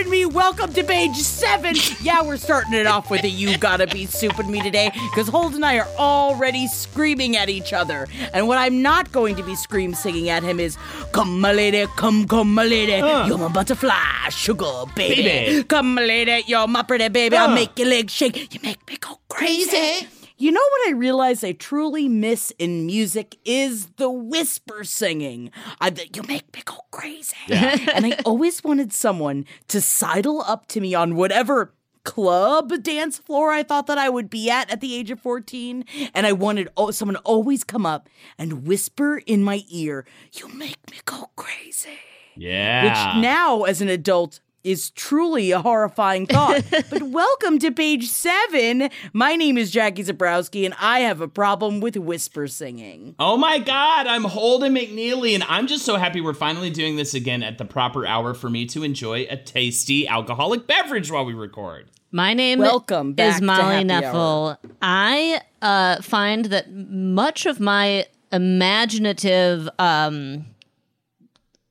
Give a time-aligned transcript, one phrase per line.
[0.00, 0.24] and me.
[0.26, 1.74] Welcome to page seven.
[2.00, 5.54] Yeah, we're starting it off with a you gotta be souping me today because Holt
[5.54, 8.06] and I are already screaming at each other.
[8.32, 10.76] And what I'm not going to be scream singing at him is
[11.12, 12.92] Come, my lady, come, come, my lady.
[13.28, 15.22] You're my butterfly, sugar baby.
[15.22, 15.64] Baby.
[15.64, 17.36] Come, my lady, you're my pretty baby.
[17.36, 17.54] I'll Uh.
[17.54, 18.54] make your legs shake.
[18.54, 20.06] You make me go crazy.
[20.40, 25.50] You know what I realize I truly miss in music is the whisper singing.
[25.82, 27.36] I, you make me go crazy.
[27.50, 33.52] and I always wanted someone to sidle up to me on whatever club dance floor
[33.52, 35.84] I thought that I would be at at the age of 14.
[36.14, 40.48] And I wanted oh, someone to always come up and whisper in my ear, You
[40.48, 41.98] make me go crazy.
[42.34, 42.84] Yeah.
[42.84, 46.62] Which now, as an adult, is truly a horrifying thought.
[46.90, 48.90] but welcome to page seven.
[49.12, 53.14] My name is Jackie Zabrowski, and I have a problem with whisper singing.
[53.18, 57.14] Oh my God, I'm Holden McNeely, and I'm just so happy we're finally doing this
[57.14, 61.34] again at the proper hour for me to enjoy a tasty alcoholic beverage while we
[61.34, 61.90] record.
[62.12, 64.58] My name Welcome back is to Molly Happy Neffel.
[64.82, 70.46] I uh, find that much of my imaginative, um,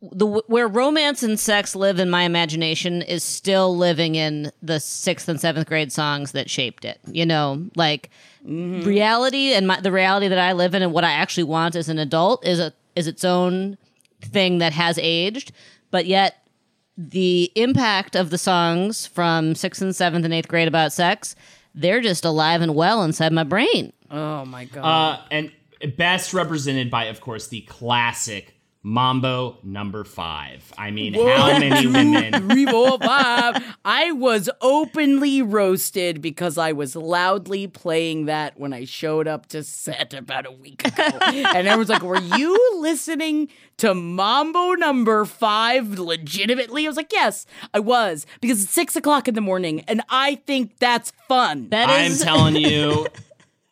[0.02, 5.28] the where romance and sex live in my imagination is still living in the sixth
[5.28, 7.00] and seventh grade songs that shaped it.
[7.08, 8.10] You know, like
[8.44, 11.90] reality and my, the reality that I live in and what I actually want as
[11.90, 13.78] an adult is a is its own
[14.22, 15.52] thing that has aged,
[15.92, 16.44] but yet
[16.98, 21.36] the impact of the songs from sixth and seventh and eighth grade about sex,
[21.74, 23.94] they're just alive and well inside my brain.
[24.12, 24.84] Oh my God.
[24.84, 25.52] Uh, and
[25.96, 30.72] best represented by, of course, the classic Mambo number five.
[30.78, 32.34] I mean, how many women?
[32.50, 33.62] Three, four, five.
[33.84, 39.64] I was openly roasted because I was loudly playing that when I showed up to
[39.64, 41.04] set about a week ago.
[41.26, 46.86] and everyone's like, Were you listening to Mambo number five legitimately?
[46.86, 48.26] I was like, Yes, I was.
[48.40, 51.68] Because it's six o'clock in the morning and I think that's fun.
[51.70, 53.08] That I'm telling you,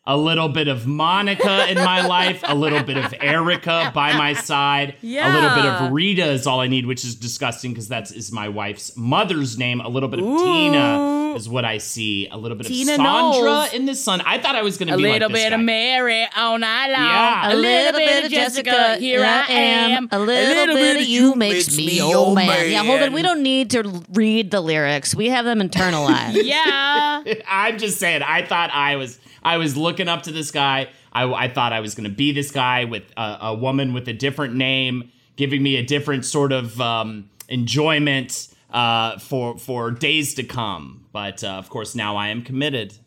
[0.07, 4.33] a little bit of Monica in my life, a little bit of Erica by my
[4.33, 8.11] side, a little bit of Rita is all I need, which is disgusting because that's
[8.11, 9.81] is my wife's mother's name.
[9.81, 10.37] A little bit of Ooh.
[10.37, 12.27] Tina is what I see.
[12.29, 13.73] A little bit Tina of Sandra Knowles.
[13.73, 14.21] in the sun.
[14.21, 15.55] I thought I was going to a be little like this bit guy.
[15.55, 17.03] of Mary all night long.
[17.03, 17.53] Yeah.
[17.53, 18.95] A little bit of Jessica.
[18.95, 20.07] Here I am.
[20.11, 22.71] A little, bit, of you makes me your oh, man.
[22.71, 23.11] Yeah, hold on.
[23.11, 25.13] We don't need to read the lyrics.
[25.13, 26.43] We have them internalized.
[26.47, 27.23] Yeah.
[27.47, 28.21] I'm just saying.
[28.23, 29.19] I thought I was.
[29.47, 30.89] I was looking up to this guy.
[31.13, 34.05] I, I thought I was going to be this guy with a, a woman with
[34.09, 40.33] a different name, giving me a different sort of um, enjoyment uh, for for days
[40.33, 41.05] to come.
[41.13, 42.97] But uh, of course, now I am committed.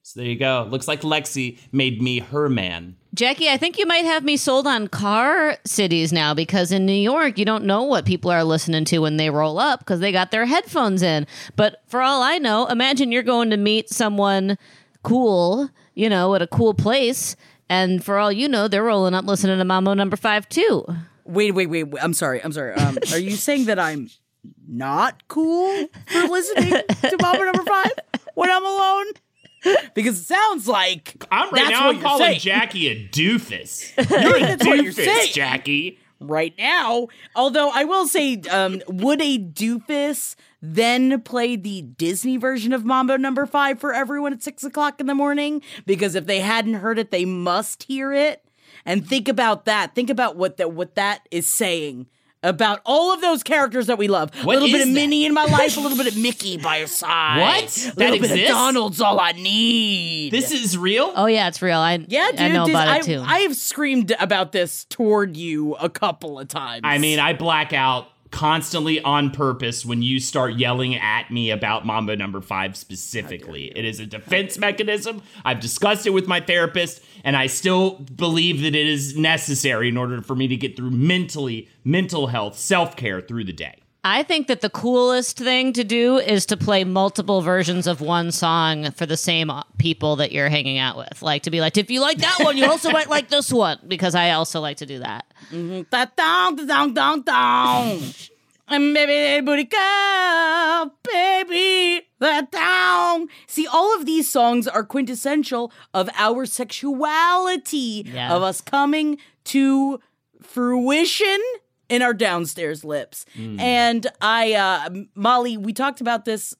[0.00, 0.66] So there you go.
[0.70, 2.96] Looks like Lexi made me her man.
[3.14, 6.94] Jackie, I think you might have me sold on car cities now because in New
[6.94, 10.10] York, you don't know what people are listening to when they roll up because they
[10.10, 11.26] got their headphones in.
[11.54, 14.56] But for all I know, imagine you're going to meet someone
[15.02, 17.36] cool, you know, at a cool place.
[17.68, 20.84] And for all you know, they're rolling up listening to Mambo number five, too.
[21.24, 21.84] Wait, wait, wait.
[21.84, 22.02] wait.
[22.02, 22.42] I'm sorry.
[22.42, 22.74] I'm sorry.
[22.74, 24.10] Um, are you saying that I'm
[24.68, 27.92] not cool for listening to Mambo Number Five
[28.34, 29.06] when I'm alone?
[29.94, 31.80] Because it sounds like I'm right that's now.
[31.86, 32.40] what I'm you're calling saying.
[32.40, 33.92] Jackie a doofus.
[34.10, 35.32] You're a That's you're doofus.
[35.32, 36.00] Jackie.
[36.18, 37.06] right now.
[37.36, 43.16] Although I will say, um, would a doofus then play the Disney version of Mambo
[43.16, 45.60] Number Five for everyone at six o'clock in the morning?
[45.86, 48.44] Because if they hadn't heard it, they must hear it.
[48.86, 49.94] And think about that.
[49.94, 52.06] Think about what that what that is saying
[52.44, 54.28] about all of those characters that we love.
[54.44, 54.92] What a little bit of that?
[54.94, 57.38] Minnie in my life, a little bit of Mickey by your side.
[57.40, 57.76] What?
[57.76, 58.50] A That little bit exists?
[58.50, 60.32] of Donald's all I need.
[60.32, 61.12] This is real.
[61.14, 61.78] Oh, yeah, it's real.
[61.78, 62.40] I, yeah, dude.
[62.40, 63.22] I know this- about I, it, too.
[63.24, 66.80] I have screamed about this toward you a couple of times.
[66.82, 71.86] I mean, I black out constantly on purpose when you start yelling at me about
[71.86, 73.66] Mambo number five specifically.
[73.76, 75.22] It is a defense mechanism.
[75.44, 79.96] I've discussed it with my therapist, and I still believe that it is necessary in
[79.96, 83.81] order for me to get through mentally, mental health, self care through the day.
[84.04, 88.32] I think that the coolest thing to do is to play multiple versions of one
[88.32, 91.22] song for the same people that you're hanging out with.
[91.22, 93.78] Like to be like, if you like that one, you also might like this one
[93.86, 95.26] because I also like to do that.
[95.52, 95.82] Mm-hmm.
[95.90, 98.00] Da dong da dong dong dong.
[98.68, 103.28] And baby, booty go, baby, that dong.
[103.46, 108.34] See, all of these songs are quintessential of our sexuality, Yeah.
[108.34, 110.00] of us coming to
[110.42, 111.38] fruition
[111.92, 113.26] in our downstairs lips.
[113.36, 116.54] And I, uh, Molly, we talked about this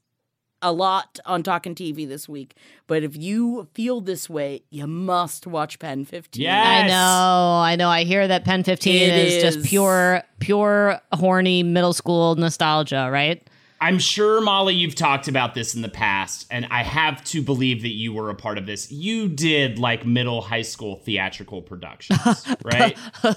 [0.61, 2.55] a lot on Talking TV this week.
[2.87, 6.45] But if you feel this way, you must watch Pen 15.
[6.45, 6.63] Yeah.
[6.63, 7.89] I know, I know.
[7.89, 9.43] I hear that Pen 15 It is, is.
[9.43, 13.49] just pure, pure horny middle school nostalgia, right?
[13.83, 17.83] I'm sure, Molly, you've talked about this in the past, and I have to believe
[17.83, 18.93] that you were a part of this.
[18.93, 22.97] You did like middle high school theatrical productions, right?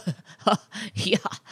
[0.94, 1.18] yeah.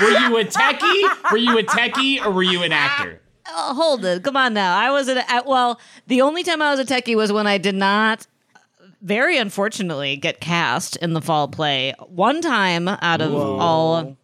[0.00, 1.32] were you a techie?
[1.32, 3.20] Were you a techie or were you an actor?
[3.48, 4.22] Oh, hold it.
[4.22, 4.78] Come on now.
[4.78, 7.58] I was at, at well, the only time I was a techie was when I
[7.58, 8.28] did not
[9.02, 13.58] very unfortunately get cast in the fall play one time out of Whoa.
[13.58, 14.16] all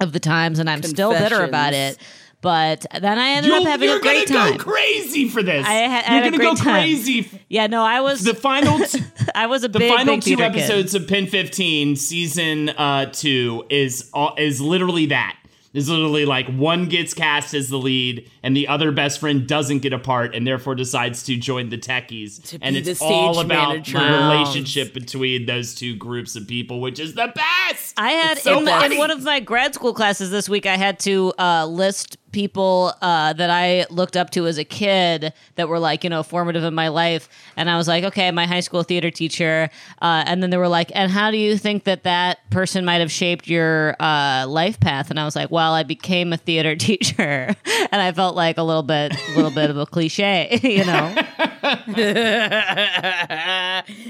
[0.00, 1.98] of the times and I'm still bitter about it.
[2.40, 5.66] But then I ended You'll- up having you're a gonna go crazy for this.
[5.66, 6.64] I ha- I you're had gonna great go time.
[6.82, 7.30] crazy.
[7.48, 9.00] yeah, no, I was The final, t-
[9.34, 10.58] I was a the big final big two theater kid.
[10.60, 15.36] episodes of Pen 15 season uh, two is all, is literally that.
[15.74, 19.80] Is literally like one gets cast as the lead, and the other best friend doesn't
[19.80, 22.42] get a part, and therefore decides to join the techies.
[22.48, 23.98] To and it's all about manager.
[23.98, 27.94] the relationship between those two groups of people, which is the best.
[27.96, 30.66] I had so in, the- in one of my grad school classes this week.
[30.66, 35.32] I had to uh, list people uh, that I looked up to as a kid
[35.56, 38.46] that were like you know formative in my life, and I was like, okay, my
[38.46, 39.70] high school theater teacher,
[40.02, 42.98] uh, and then they were like, and how do you think that that person might
[42.98, 45.10] have shaped your uh, life path?
[45.10, 47.54] And I was like, well, I became a theater teacher,
[47.92, 51.14] and I felt like a little bit, a little bit of a cliche, you know.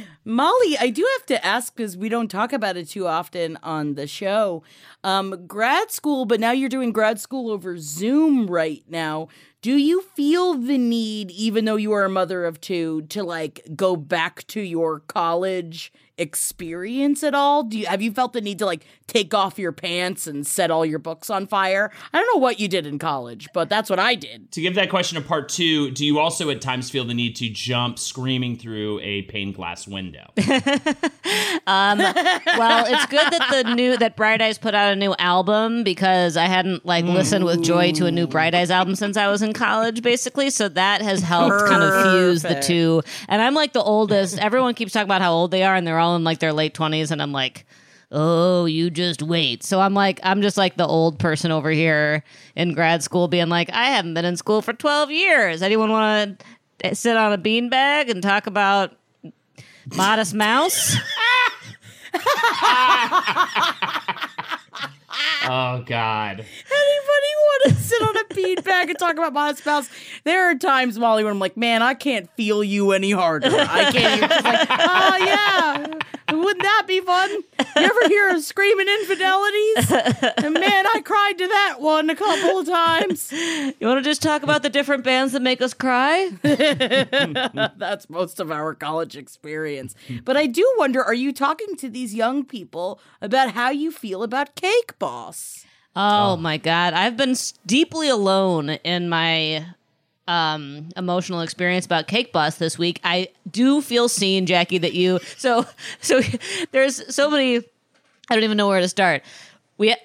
[0.28, 3.94] Molly, I do have to ask because we don't talk about it too often on
[3.94, 4.62] the show.
[5.02, 9.28] Um, grad school, but now you're doing grad school over Zoom right now.
[9.62, 13.66] Do you feel the need, even though you are a mother of two, to like
[13.74, 17.62] go back to your college experience at all?
[17.62, 20.70] Do you have you felt the need to like take off your pants and set
[20.70, 21.90] all your books on fire?
[22.12, 24.50] I don't know what you did in college, but that's what I did.
[24.52, 27.36] To give that question a part two, do you also at times feel the need
[27.36, 30.32] to jump screaming through a pane glass window?
[31.66, 35.84] Um, well, it's good that the new that Bright Eyes put out a new album
[35.84, 39.28] because I hadn't like listened with joy to a new Bright Eyes album since I
[39.28, 40.48] was in college, basically.
[40.48, 43.02] So that has helped kind of fuse the two.
[43.28, 44.38] And I'm like the oldest.
[44.38, 46.74] Everyone keeps talking about how old they are, and they're all in like their late
[46.74, 47.66] twenties, and I'm like.
[48.10, 49.62] Oh, you just wait.
[49.62, 52.24] So I'm like, I'm just like the old person over here
[52.56, 55.60] in grad school being like, I haven't been in school for 12 years.
[55.60, 56.46] Anyone want to
[56.86, 58.96] eh, sit on a beanbag and talk about
[59.94, 60.96] Modest Mouse?
[62.60, 64.26] Uh,
[65.44, 66.40] oh God.
[66.40, 69.88] Anybody want to sit on a beanbag and talk about my spouse?
[70.24, 73.48] There are times, Molly, when I'm like, man, I can't feel you any harder.
[73.48, 74.28] I can't even.
[74.28, 75.86] Just like, oh yeah,
[76.34, 77.30] wouldn't that be fun?
[77.30, 79.90] You ever hear of screaming infidelities?
[80.44, 83.32] And man, I cried to that one a couple of times.
[83.32, 86.30] You want to just talk about the different bands that make us cry?
[86.42, 89.94] That's most of our college experience.
[90.24, 94.22] But I do wonder, are you talking to these young people about how you feel
[94.22, 95.64] about Cake Boss?
[95.96, 97.34] Oh, my god, I've been
[97.66, 99.66] deeply alone in my
[100.28, 103.00] um emotional experience about Cake Boss this week.
[103.02, 105.66] I do feel seen, Jackie, that you so
[106.00, 106.20] so
[106.72, 107.56] there's so many
[108.28, 109.22] I don't even know where to start.
[109.78, 109.96] We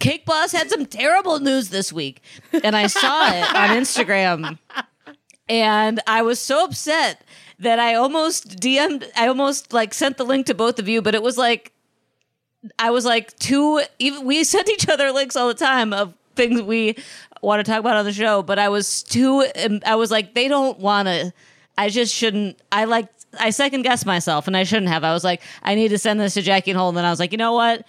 [0.00, 2.20] Cake Boss had some terrible news this week,
[2.64, 4.58] and I saw it on Instagram,
[5.48, 7.22] and I was so upset
[7.60, 11.14] that I almost DM'd, I almost like sent the link to both of you, but
[11.14, 11.72] it was like
[12.78, 16.62] I was like too even we sent each other links all the time of things
[16.62, 16.96] we
[17.42, 19.46] want to talk about on the show, but I was too
[19.84, 21.32] I was like they don't want to
[21.76, 25.04] I just shouldn't I like I second guessed myself and I shouldn't have.
[25.04, 27.20] I was like I need to send this to Jackie and Holden and I was
[27.20, 27.86] like, "You know what?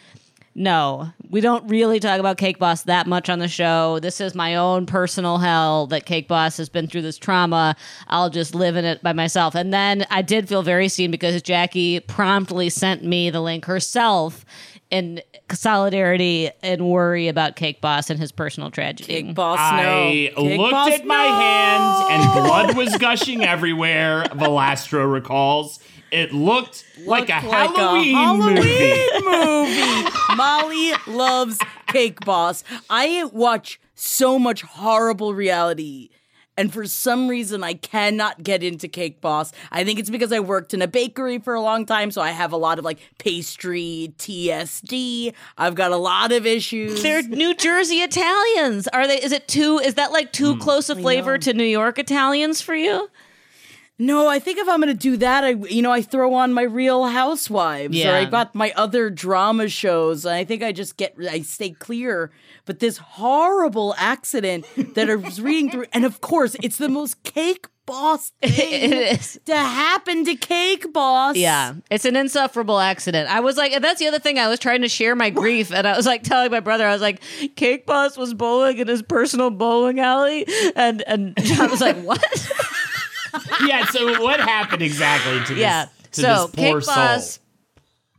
[0.60, 4.00] No, we don't really talk about Cake Boss that much on the show.
[4.00, 7.78] This is my own personal hell that Cake Boss has been through this trauma.
[8.10, 9.56] I'll just live in it by myself.
[9.56, 14.44] And then I did feel very seen because Jackie promptly sent me the link herself
[14.92, 19.13] in solidarity and worry about Cake Boss and his personal tragedy.
[19.13, 20.08] Cake Boss, no.
[20.08, 21.34] I Cake looked Boss, at my no.
[21.36, 25.80] hand and blood was gushing everywhere, Valastro recalls.
[26.12, 29.10] It looked like a like Halloween, Halloween movie.
[29.24, 30.10] movie.
[30.36, 32.63] Molly loves Cake Boss.
[32.89, 36.10] I watch so much horrible reality.
[36.60, 39.54] And for some reason, I cannot get into Cake Boss.
[39.72, 42.32] I think it's because I worked in a bakery for a long time, so I
[42.32, 45.34] have a lot of like pastry, TSD.
[45.58, 47.01] I've got a lot of issues.
[47.01, 48.89] They're New Jersey Italians.
[48.89, 49.22] Are they?
[49.22, 49.80] Is it too?
[49.80, 50.60] Is that like too hmm.
[50.60, 53.10] close a flavor to New York Italians for you?
[54.01, 56.53] No, I think if I'm going to do that, I you know I throw on
[56.53, 60.25] my Real Housewives or I got my other drama shows.
[60.25, 62.32] And I think I just get I stay clear.
[62.65, 64.65] But this horrible accident
[64.96, 69.39] that I was reading through, and of course, it's the most cake boss thing is.
[69.46, 71.36] to happen to Cake Boss.
[71.36, 73.29] Yeah, it's an insufferable accident.
[73.29, 74.38] I was like, and that's the other thing.
[74.38, 76.94] I was trying to share my grief, and I was like telling my brother, I
[76.94, 77.22] was like,
[77.56, 82.24] Cake Boss was bowling in his personal bowling alley, and and John was like, what?
[83.66, 83.86] yeah.
[83.86, 85.58] So what happened exactly to this?
[85.62, 85.88] yeah.
[86.14, 87.32] To So this poor Cake Boss.
[87.36, 87.44] soul.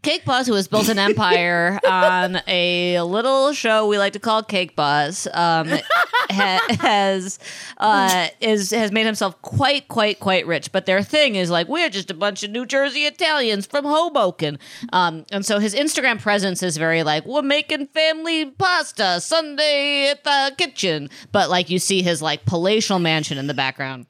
[0.02, 4.42] Cake Boss, who has built an empire on a little show we like to call
[4.42, 5.68] Cake Boss, um,
[6.30, 7.38] ha- has
[7.76, 10.72] uh, is has made himself quite, quite, quite rich.
[10.72, 14.58] But their thing is like we're just a bunch of New Jersey Italians from Hoboken,
[14.94, 20.24] um, and so his Instagram presence is very like we're making family pasta Sunday at
[20.24, 21.10] the kitchen.
[21.30, 24.06] But like you see his like palatial mansion in the background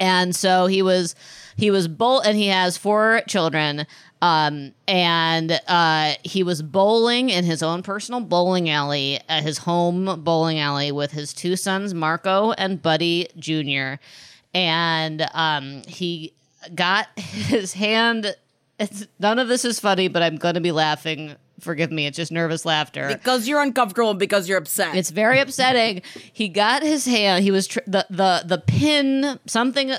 [0.00, 1.14] and so he was
[1.56, 3.86] he was bowl and he has four children
[4.22, 10.22] um and uh he was bowling in his own personal bowling alley at his home
[10.22, 13.98] bowling alley with his two sons marco and buddy junior.
[14.54, 16.32] And um he
[16.74, 18.34] got his hand
[18.78, 22.32] it's none of this is funny but i'm gonna be laughing forgive me it's just
[22.32, 24.94] nervous laughter Because you're uncomfortable because you're upset.
[24.96, 26.02] it's very upsetting.
[26.32, 27.44] He got his hand.
[27.44, 29.92] He was tr- the the the pin something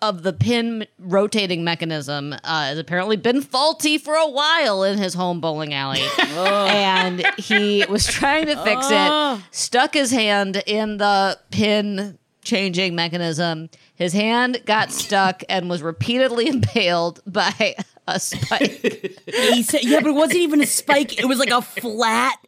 [0.00, 5.12] of the pin rotating mechanism uh, has apparently been faulty for a while in his
[5.12, 9.42] home bowling alley, and he was trying to fix it.
[9.50, 13.68] Stuck his hand in the pin changing mechanism.
[13.94, 18.80] His hand got stuck and was repeatedly impaled by a spike.
[19.26, 21.18] he said, yeah, but it wasn't even a spike.
[21.18, 22.38] It was like a flat,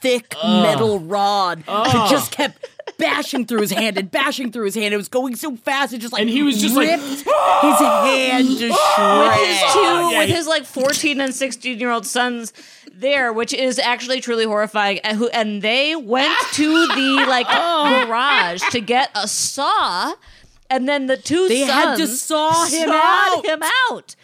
[0.00, 2.66] thick metal rod that just kept
[2.98, 4.94] bashing through his hand and bashing through his hand.
[4.94, 7.24] It was going so fast, it just like And he was just like, ripped his
[7.24, 9.72] hand to with his shreds.
[9.72, 12.52] two yeah, with his like 14 and 16 year old sons
[12.92, 18.04] there which is actually truly horrifying and who and they went to the like oh.
[18.06, 20.14] garage to get a saw
[20.70, 23.44] and then the two They had to saw him out.
[23.44, 23.60] him
[23.90, 24.14] out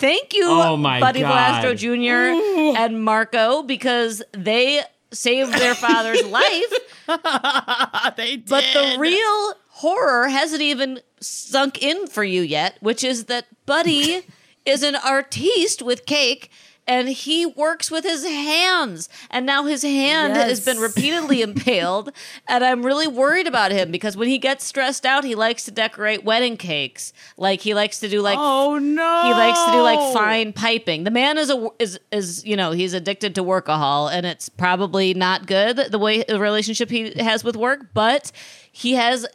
[0.00, 1.62] thank you Oh my buddy God.
[1.64, 2.76] Valastro Jr.
[2.78, 6.72] and Marco because they saved their father's life
[8.16, 8.48] they did.
[8.48, 14.22] but the real horror hasn't even sunk in for you yet, which is that Buddy
[14.66, 16.50] is an artiste with cake
[16.90, 19.08] and he works with his hands.
[19.30, 22.10] And now his hand has been repeatedly impaled.
[22.48, 25.70] And I'm really worried about him because when he gets stressed out, he likes to
[25.70, 27.12] decorate wedding cakes.
[27.36, 31.04] Like he likes to do like oh no, he likes to do like fine piping.
[31.04, 35.14] The man is a is is you know he's addicted to workahol, and it's probably
[35.14, 37.94] not good the way the relationship he has with work.
[37.94, 38.32] But
[38.72, 39.28] he has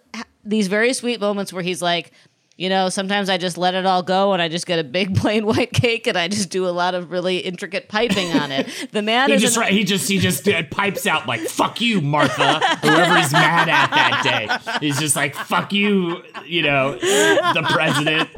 [0.44, 2.12] these very sweet moments where he's like.
[2.58, 5.14] You know, sometimes I just let it all go and I just get a big
[5.22, 8.68] plain white cake and I just do a lot of really intricate piping on it.
[8.92, 11.82] The man He is just an- he just he just uh, pipes out like "fuck
[11.82, 14.78] you, Martha," whoever he's mad at that day.
[14.88, 18.30] He's just like "fuck you," you know, the president.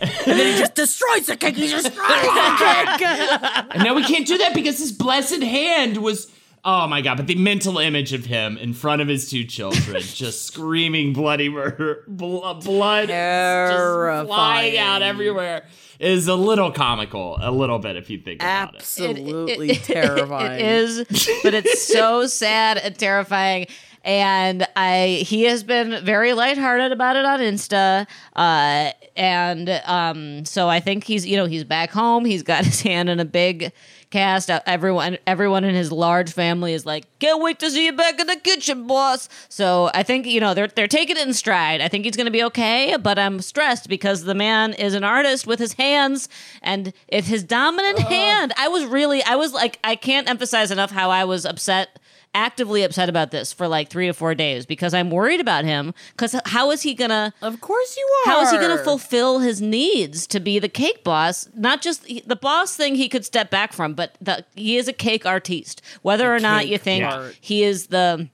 [0.00, 1.56] and then he just destroys the cake.
[1.56, 3.66] He destroys the cake.
[3.74, 6.30] And now we can't do that because his blessed hand was.
[6.68, 7.16] Oh my god!
[7.16, 11.48] But the mental image of him in front of his two children, just screaming bloody
[11.48, 15.64] murder, bl- blood just flying out everywhere,
[16.00, 17.38] is a little comical.
[17.40, 18.78] A little bit, if you think about it.
[18.78, 20.60] Absolutely It- it- terrifying.
[20.60, 23.68] It is, but it's so sad and terrifying.
[24.02, 28.06] And I, he has been very lighthearted about it on Insta,
[28.36, 32.24] uh, and um, so I think he's, you know, he's back home.
[32.24, 33.72] He's got his hand in a big
[34.10, 34.50] cast.
[34.50, 38.18] Uh, Everyone, everyone in his large family is like, "Can't wait to see you back
[38.20, 41.80] in the kitchen, boss." So I think you know they're they're taking it in stride.
[41.80, 45.04] I think he's going to be okay, but I'm stressed because the man is an
[45.04, 46.28] artist with his hands,
[46.62, 50.90] and if his dominant hand, I was really, I was like, I can't emphasize enough
[50.90, 51.98] how I was upset
[52.36, 55.94] actively upset about this for like three or four days because I'm worried about him.
[56.12, 57.32] Because how is he gonna?
[57.42, 58.32] Of course you are.
[58.32, 61.48] How is he going to fulfill his needs to be the cake boss?
[61.56, 64.86] Not just he- the boss thing he could step back from, but the, he is
[64.86, 65.80] a cake artiste.
[66.02, 67.36] Whether or not you think art.
[67.40, 68.28] he is the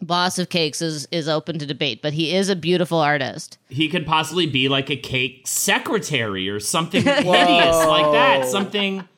[0.00, 3.58] boss of cakes is is open to debate, but he is a beautiful artist.
[3.68, 8.46] he could possibly be like a cake secretary or something hideous like that.
[8.46, 9.08] Something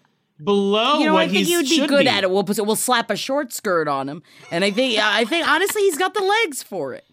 [0.43, 2.09] below You know, what I think he he would be good be.
[2.09, 2.31] at it.
[2.31, 5.99] We'll we'll slap a short skirt on him, and I think I think honestly he's
[5.99, 7.05] got the legs for it.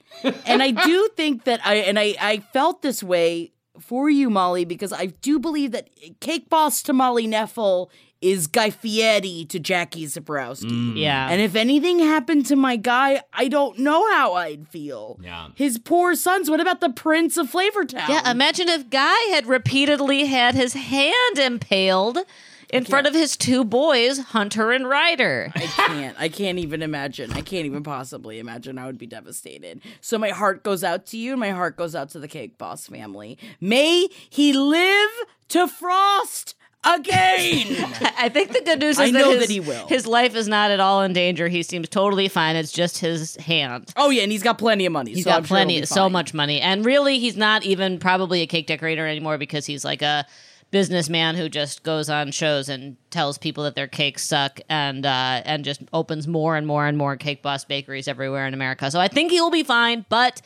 [0.45, 4.65] And I do think that I and I I felt this way for you, Molly,
[4.65, 10.07] because I do believe that Cake Boss to Molly Neffel is Guy Fieri to Jackie
[10.07, 10.71] Zabrowski.
[10.71, 10.97] Mm.
[10.97, 15.19] Yeah, And if anything happened to my guy, I don't know how I'd feel.
[15.21, 15.49] Yeah.
[15.53, 16.49] His poor sons.
[16.49, 18.09] What about the Prince of Flavortown?
[18.09, 18.31] yeah.
[18.31, 22.17] Imagine if Guy had repeatedly had his hand impaled
[22.69, 25.51] in front of his two boys, Hunter and Ryder.
[25.55, 26.19] I can't.
[26.19, 27.31] I can't even imagine.
[27.31, 28.77] I can't even possibly imagine.
[28.77, 29.81] I would be devastated.
[30.01, 32.87] So my heart goes out to you, my heart goes out to the Cake Boss
[32.87, 33.37] family.
[33.61, 35.11] May he live
[35.49, 37.15] to frost again.
[38.17, 39.87] I think the good news is I that, know his, that he will.
[39.87, 41.47] his life is not at all in danger.
[41.47, 42.55] He seems totally fine.
[42.55, 43.93] It's just his hand.
[43.95, 45.13] oh yeah, and he's got plenty of money.
[45.13, 48.41] He's so got I'm plenty, be so much money, and really, he's not even probably
[48.41, 50.25] a cake decorator anymore because he's like a
[50.71, 55.41] businessman who just goes on shows and tells people that their cakes suck, and uh,
[55.45, 58.89] and just opens more and more and more Cake Boss bakeries everywhere in America.
[58.91, 60.41] So I think he will be fine, but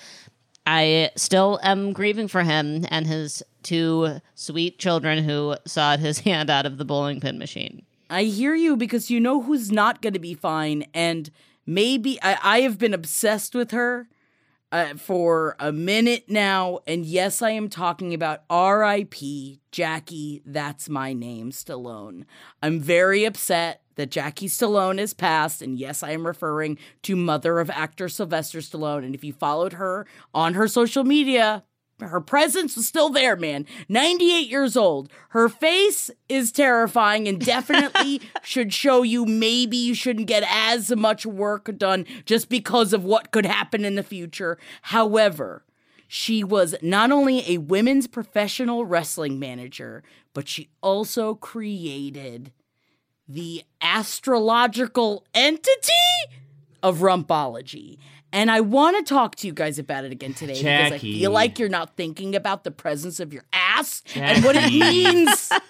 [0.65, 6.49] I still am grieving for him and his two sweet children who sawed his hand
[6.49, 7.83] out of the bowling pin machine.
[8.09, 11.31] I hear you because you know who's not going to be fine, and
[11.65, 14.07] maybe I, I have been obsessed with her
[14.71, 19.59] uh, for a minute now, and yes, I am talking about R.I.P.
[19.71, 20.41] Jackie.
[20.45, 22.23] That's my name, Stallone.
[22.63, 27.59] I'm very upset that Jackie Stallone is passed, and yes, I am referring to mother
[27.59, 29.05] of actor Sylvester Stallone.
[29.05, 31.63] And if you followed her on her social media,
[32.07, 33.65] her presence was still there, man.
[33.89, 35.11] 98 years old.
[35.29, 41.25] Her face is terrifying and definitely should show you maybe you shouldn't get as much
[41.25, 44.57] work done just because of what could happen in the future.
[44.83, 45.63] However,
[46.07, 50.03] she was not only a women's professional wrestling manager,
[50.33, 52.51] but she also created
[53.27, 55.93] the astrological entity
[56.83, 57.97] of rumpology.
[58.33, 61.31] And I want to talk to you guys about it again today because I feel
[61.31, 65.49] like you're not thinking about the presence of your ass and what it means.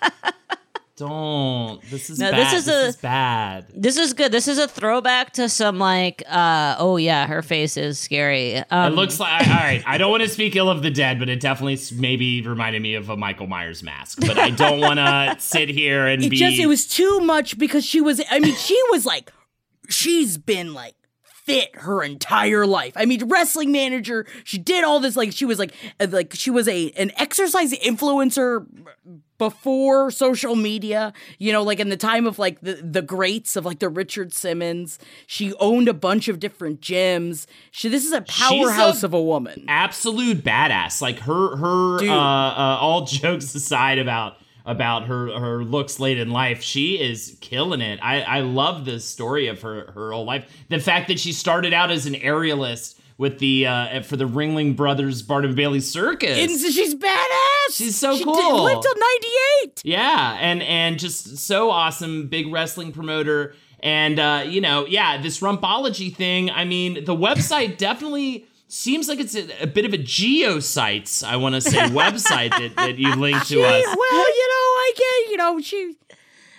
[0.98, 1.82] Don't.
[1.90, 2.40] This is No, bad.
[2.46, 3.66] this is a- is bad.
[3.74, 4.32] This is good.
[4.32, 8.52] This is a throwback to some like, uh, oh yeah, her face is scary.
[8.52, 9.82] It Um, looks like all right.
[9.88, 12.94] I don't want to speak ill of the dead, but it definitely maybe reminded me
[12.94, 14.20] of a Michael Myers mask.
[14.20, 16.38] But I don't want to sit here and It be.
[16.38, 19.32] just it was too much because she was I mean she was like
[19.90, 20.94] she's been like
[21.44, 22.94] fit her entire life.
[22.96, 26.50] I mean wrestling manager, she did all this like she was like uh, like she
[26.52, 28.66] was a an exercise influencer
[29.38, 33.66] before social media, you know, like in the time of like the the greats of
[33.66, 35.00] like the Richard Simmons.
[35.26, 37.48] She owned a bunch of different gyms.
[37.72, 39.66] She this is a powerhouse a- of a woman.
[39.68, 41.02] absolute badass.
[41.02, 41.98] Like her, her.
[42.04, 47.38] Uh, uh, all jokes aside about about her her looks late in life, she is
[47.42, 48.00] killing it.
[48.02, 50.50] I I love the story of her her whole life.
[50.70, 54.76] The fact that she started out as an aerialist with the uh for the Ringling
[54.76, 56.38] Brothers Barnum Bailey Circus.
[56.38, 57.74] And she's badass.
[57.74, 58.36] She's so she cool.
[58.36, 59.82] Did, lived till 98.
[59.84, 65.40] Yeah, and and just so awesome, big wrestling promoter, and uh, you know, yeah, this
[65.40, 66.50] rumpology thing.
[66.50, 71.24] I mean, the website definitely seems like it's a, a bit of a GeoCities.
[71.24, 73.86] I want to say website that, that you linked to She- us.
[73.86, 75.96] Well, you know, I get, you know, she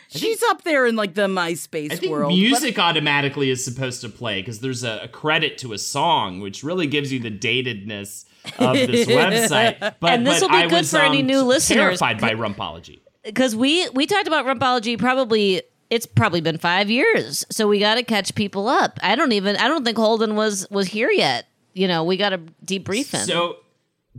[0.08, 2.30] she's up there in like the MySpace I think world.
[2.30, 6.40] but- music automatically is supposed to play because there's a, a credit to a song,
[6.40, 8.24] which really gives you the datedness
[8.58, 9.78] of this website.
[10.00, 11.98] But, And this but will be I good was, for any um, new listeners.
[12.00, 13.00] Terrified by rumpology.
[13.24, 17.94] because we we talked about rumpology probably it's probably been five years so we got
[17.96, 21.46] to catch people up i don't even i don't think holden was was here yet
[21.72, 23.56] you know we got to debrief him So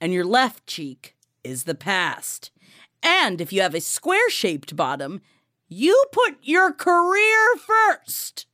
[0.00, 2.50] and your left cheek is the past.
[3.04, 5.20] And if you have a square shaped bottom,
[5.68, 8.46] you put your career first.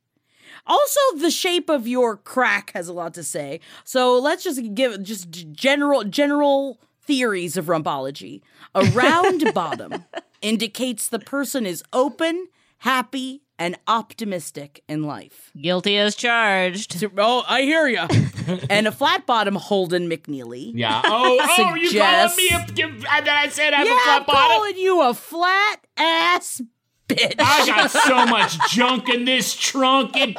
[0.67, 3.61] Also, the shape of your crack has a lot to say.
[3.83, 8.41] So let's just give just general general theories of rumpology.
[8.75, 10.05] A round bottom
[10.41, 12.47] indicates the person is open,
[12.79, 15.51] happy, and optimistic in life.
[15.59, 18.05] guilty as charged Oh, I hear you.
[18.69, 20.71] and a flat bottom, Holden McNeely.
[20.75, 21.01] Yeah.
[21.03, 23.97] Oh, oh, you calling me a, you, and then I said I have Yeah, a
[24.03, 24.57] flat I'm bottom?
[24.57, 26.61] calling you a flat ass
[27.09, 27.33] bitch.
[27.39, 30.15] I got so much junk in this trunk.
[30.15, 30.37] And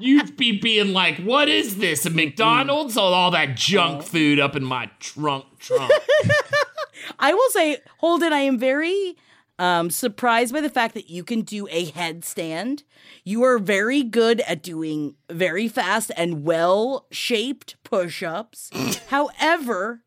[0.00, 2.04] you'd be being like, what is this?
[2.04, 2.96] A McDonald's?
[2.96, 5.92] All, all that junk food up in my trunk trunk.
[7.20, 9.16] I will say, Holden, I am very
[9.58, 12.82] um, surprised by the fact that you can do a headstand.
[13.24, 18.70] You are very good at doing very fast and well shaped push ups.
[19.08, 20.02] However,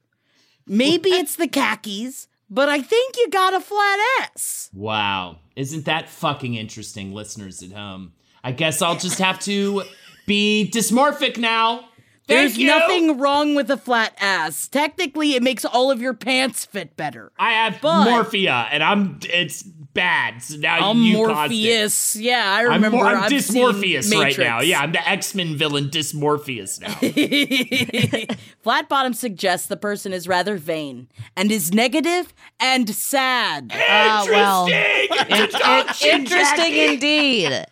[0.68, 4.70] maybe it's the khakis, but I think you got a flat ass.
[4.74, 5.40] Wow.
[5.56, 8.14] Isn't that fucking interesting, listeners at home?
[8.44, 9.84] I guess I'll just have to
[10.26, 11.89] be dysmorphic now.
[12.30, 12.68] Thank There's you.
[12.68, 14.68] nothing wrong with a flat ass.
[14.68, 17.32] Technically, it makes all of your pants fit better.
[17.40, 20.44] I have But- morphia, and I'm it's bad.
[20.44, 21.56] So now I'm you caused it.
[21.56, 22.16] Morpheus.
[22.16, 22.98] Yeah, I remember.
[23.00, 24.62] I'm I've dysmorpheus right now.
[24.62, 26.94] Yeah, I'm the X Men villain Dismorpheus now.
[28.62, 33.72] Flat bottom suggests the person is rather vain and is negative and sad.
[33.92, 34.68] Ah, well.
[34.68, 35.36] Interesting.
[35.36, 36.86] In- Introduction, interesting Jackie.
[36.94, 37.66] indeed.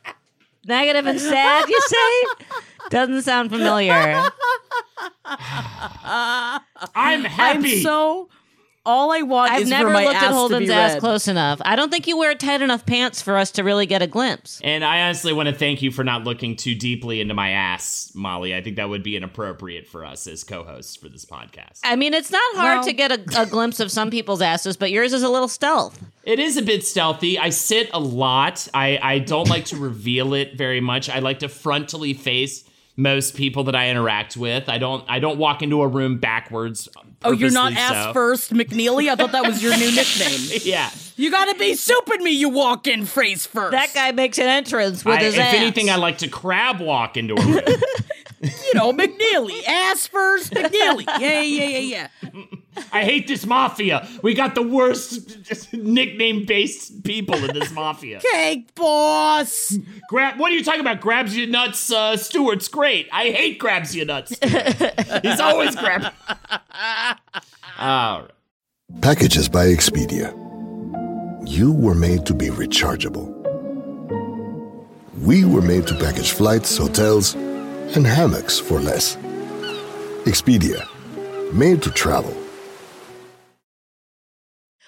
[0.65, 2.45] Negative and sad, you say?
[2.89, 3.93] Doesn't sound familiar.
[6.95, 7.75] I'm happy.
[7.77, 8.29] I'm so.
[8.89, 10.93] All I want I've is never for my looked ass at to Holden's be ass
[10.93, 10.99] red.
[11.01, 11.61] close enough.
[11.65, 14.61] I don't think you wear tight enough pants for us to really get a glimpse.
[14.63, 18.13] and I honestly want to thank you for not looking too deeply into my ass,
[18.15, 18.55] Molly.
[18.55, 21.81] I think that would be inappropriate for us as co-hosts for this podcast.
[21.83, 24.77] I mean, it's not hard Well- to get a, a glimpse of some people's asses,
[24.77, 26.01] but yours is a little stealth.
[26.23, 27.37] It is a bit stealthy.
[27.37, 28.69] I sit a lot.
[28.73, 31.09] I, I don't like to reveal it very much.
[31.09, 32.63] I like to frontally face
[32.97, 34.67] most people that I interact with.
[34.67, 36.89] I don't I don't walk into a room backwards.
[37.23, 39.09] Oh, you're not purposely ass first, McNeely.
[39.09, 40.59] I thought that was your new nickname.
[40.63, 40.89] Yeah.
[41.15, 42.31] You gotta be soup me.
[42.31, 43.71] You walk in face first.
[43.71, 45.53] That guy makes an entrance with I- his if ass.
[45.55, 47.61] anything, I like to crab walk into a room.
[48.41, 49.63] you know, McNeely.
[49.67, 51.05] Ass first, McNeely.
[51.19, 52.45] Yeah, yeah, yeah, yeah.
[52.91, 54.07] I hate this mafia.
[54.21, 58.19] We got the worst nickname based people in this mafia.
[58.31, 59.75] Cake boss.
[60.09, 60.39] Grab.
[60.39, 61.01] What are you talking about?
[61.01, 61.91] Grabs you nuts.
[61.91, 63.07] Uh, Stewart's great.
[63.11, 64.37] I hate grabs you nuts.
[65.23, 66.11] He's always grabbing.
[67.79, 68.31] All right.
[69.01, 70.33] Packages by Expedia.
[71.47, 73.33] You were made to be rechargeable.
[75.21, 77.35] We were made to package flights, hotels,
[77.95, 79.15] and hammocks for less.
[80.25, 80.87] Expedia.
[81.53, 82.35] Made to travel.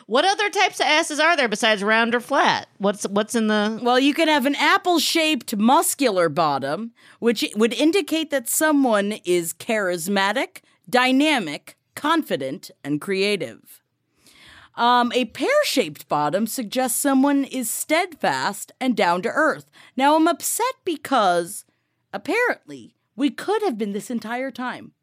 [0.06, 2.68] What other types of asses are there besides round or flat?
[2.80, 8.32] What's what's in the Well, you can have an apple-shaped muscular bottom, which would indicate
[8.32, 13.84] that someone is charismatic, dynamic, confident, and creative.
[14.76, 19.70] Um, a pear-shaped bottom suggests someone is steadfast and down to earth.
[19.96, 21.66] Now, I'm upset because
[22.14, 24.94] apparently we could have been this entire time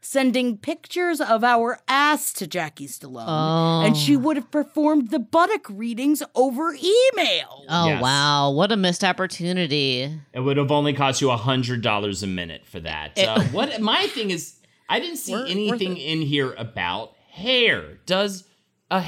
[0.00, 5.66] sending pictures of our ass to Jackie Stallone, and she would have performed the buttock
[5.68, 7.64] readings over email.
[7.68, 8.00] Oh Yes.
[8.02, 10.02] wow, what a missed opportunity.
[10.32, 13.18] It would have only cost you a hundred dollars a minute for that.
[13.18, 14.54] Uh, what my thing is,
[14.88, 16.00] I didn't see Worth- worth anything it.
[16.00, 17.98] in here about hair.
[18.06, 18.44] Does
[18.90, 19.04] uh,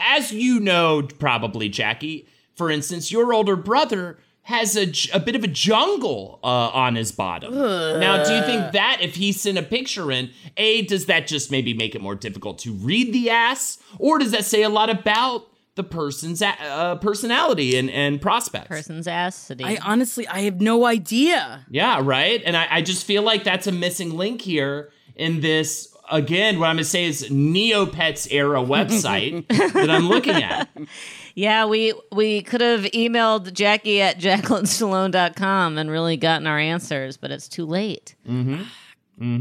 [0.00, 5.42] as you know probably, Jackie, for instance, your older brother has a, a bit of
[5.42, 7.52] a jungle uh, on his bottom.
[7.52, 11.50] Now, do you think that if he sent a picture in, a does that just
[11.50, 14.88] maybe make it more difficult to read the ass, or does that say a lot
[14.88, 18.68] about the person's a- uh, personality and and prospects?
[18.68, 19.50] Person's ass.
[19.64, 21.66] I honestly, I have no idea.
[21.68, 22.40] Yeah, right.
[22.46, 25.92] And I, I just feel like that's a missing link here in this.
[26.08, 30.68] Again, what I'm gonna say is Neopets era website that I'm looking at.
[31.36, 37.30] Yeah, we we could have emailed Jackie at jacquelinestallone.com and really gotten our answers, but
[37.30, 38.16] it's too late.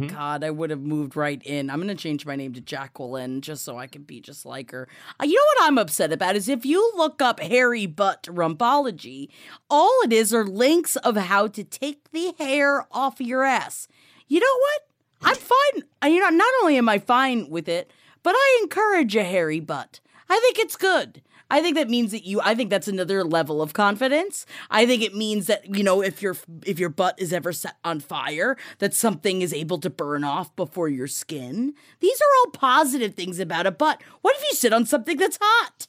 [0.08, 1.70] God, I would have moved right in.
[1.70, 4.72] I'm going to change my name to Jacqueline just so I can be just like
[4.72, 4.88] her.
[5.20, 9.28] Uh, you know what I'm upset about is if you look up hairy butt rumpology,
[9.70, 13.90] all it is are links of how to take the hair off your ass.
[14.28, 14.82] You know what?
[15.22, 16.14] I'm fine.
[16.14, 17.92] You know, not only am I fine with it,
[18.24, 20.00] but I encourage a hairy butt.
[20.30, 21.22] I think it's good.
[21.50, 24.46] I think that means that you I think that's another level of confidence.
[24.70, 27.76] I think it means that you know if your if your butt is ever set
[27.84, 31.74] on fire, that something is able to burn off before your skin.
[32.00, 34.02] These are all positive things about a butt.
[34.22, 35.88] What if you sit on something that's hot?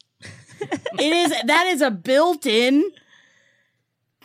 [0.61, 2.85] it is that is a built-in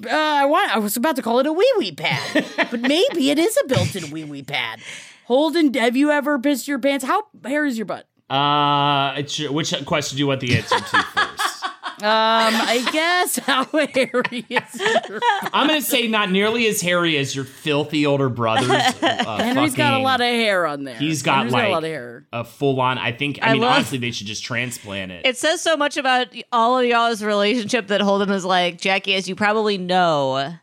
[0.06, 0.76] uh, I want.
[0.76, 3.68] I was about to call it a wee wee pad, but maybe it is a
[3.68, 4.80] built-in wee wee pad.
[5.26, 7.06] Holden, have you ever pissed your pants?
[7.06, 8.08] How hairy is your butt?
[8.32, 11.66] Uh, which question do you want the answer to first?
[12.04, 15.20] Um, I guess how hairy is your
[15.54, 18.72] I'm gonna say not nearly as hairy as your filthy older brother's.
[18.72, 20.96] Uh, Henry's got a lot of hair on there.
[20.96, 22.26] He's got Henry's like got a lot of hair.
[22.34, 22.98] a full on.
[22.98, 23.38] I think.
[23.44, 25.28] I, I mean, love- honestly, they should just transplant it.
[25.28, 29.30] It says so much about all of y'all's relationship that Holden is like, Jackie, as
[29.30, 30.56] you probably know,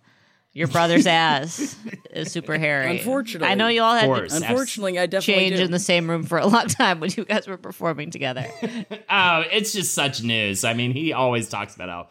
[0.59, 1.77] your brother's ass
[2.11, 2.99] is super hairy.
[2.99, 3.47] Unfortunately.
[3.47, 4.37] I know you all had course.
[4.37, 5.64] to Unfortunately, I definitely change do.
[5.64, 8.47] in the same room for a long time when you guys were performing together.
[9.11, 10.64] Oh, it's just such news.
[10.64, 12.09] I mean, he always talks about how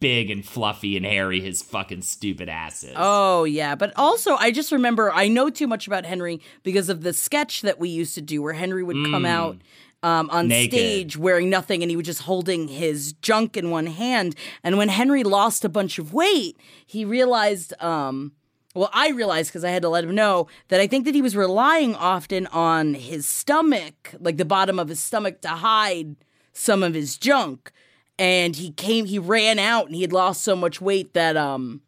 [0.00, 2.92] big and fluffy and hairy his fucking stupid ass is.
[2.96, 7.02] Oh yeah, but also I just remember I know too much about Henry because of
[7.02, 9.28] the sketch that we used to do where Henry would come mm.
[9.28, 9.56] out
[10.04, 10.72] um, on Naked.
[10.72, 14.36] stage wearing nothing and he was just holding his junk in one hand.
[14.62, 18.32] And when Henry lost a bunch of weight, he realized, um,
[18.74, 21.22] well, I realized because I had to let him know that I think that he
[21.22, 26.16] was relying often on his stomach, like the bottom of his stomach, to hide
[26.52, 27.72] some of his junk.
[28.18, 31.80] And he came, he ran out and he had lost so much weight that um,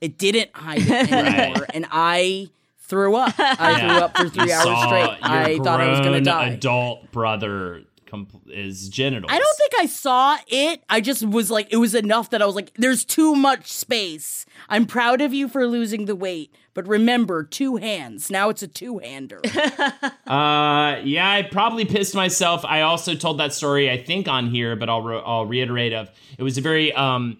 [0.00, 1.66] it didn't hide it anymore.
[1.74, 2.50] And I
[2.94, 3.34] threw up.
[3.38, 5.18] I threw up for three You hours straight.
[5.22, 6.50] I thought I was going to die.
[6.50, 7.82] Adult brother
[8.46, 9.32] is genitals.
[9.32, 10.84] I don't think I saw it.
[10.88, 14.46] I just was like, it was enough that I was like, there's too much space.
[14.68, 18.30] I'm proud of you for losing the weight, but remember, two hands.
[18.30, 19.40] Now it's a two hander.
[20.26, 22.64] Uh, yeah, I probably pissed myself.
[22.64, 25.92] I also told that story, I think, on here, but I'll re- I'll reiterate.
[25.92, 27.38] Of it was a very um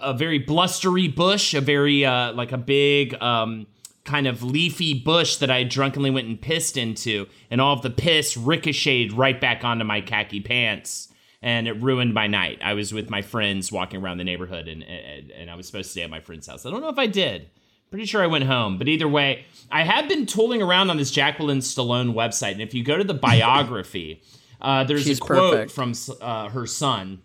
[0.00, 3.66] a very blustery bush, a very uh like a big um
[4.04, 7.90] kind of leafy bush that I drunkenly went and pissed into, and all of the
[7.90, 11.08] piss ricocheted right back onto my khaki pants.
[11.44, 12.60] And it ruined my night.
[12.62, 15.86] I was with my friends walking around the neighborhood, and, and and I was supposed
[15.88, 16.64] to stay at my friend's house.
[16.64, 17.50] I don't know if I did.
[17.90, 21.10] Pretty sure I went home, but either way, I have been tooling around on this
[21.10, 24.22] Jacqueline Stallone website, and if you go to the biography,
[24.60, 25.72] uh, there's She's a quote perfect.
[25.72, 27.22] from uh, her son,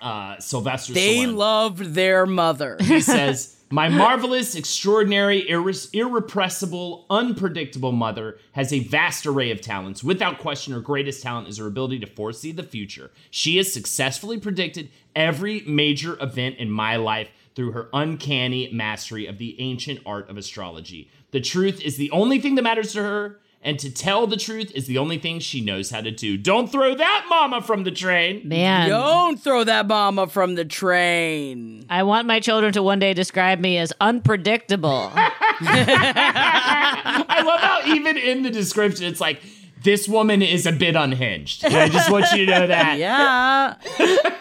[0.00, 1.36] uh, Sylvester they Stallone.
[1.36, 2.76] loved their mother.
[2.80, 10.02] he says, "My marvelous, extraordinary, irre- irrepressible, unpredictable mother has a vast array of talents.
[10.02, 13.12] Without question, her greatest talent is her ability to foresee the future.
[13.30, 19.38] She has successfully predicted every major event in my life." Through her uncanny mastery of
[19.38, 21.10] the ancient art of astrology.
[21.32, 24.72] The truth is the only thing that matters to her, and to tell the truth
[24.74, 26.38] is the only thing she knows how to do.
[26.38, 28.48] Don't throw that mama from the train.
[28.48, 28.88] Man.
[28.88, 31.84] Don't throw that mama from the train.
[31.90, 35.12] I want my children to one day describe me as unpredictable.
[35.62, 39.42] I love how even in the description it's like
[39.82, 41.64] this woman is a bit unhinged.
[41.64, 42.98] And I just want you to know that.
[43.00, 43.74] Yeah.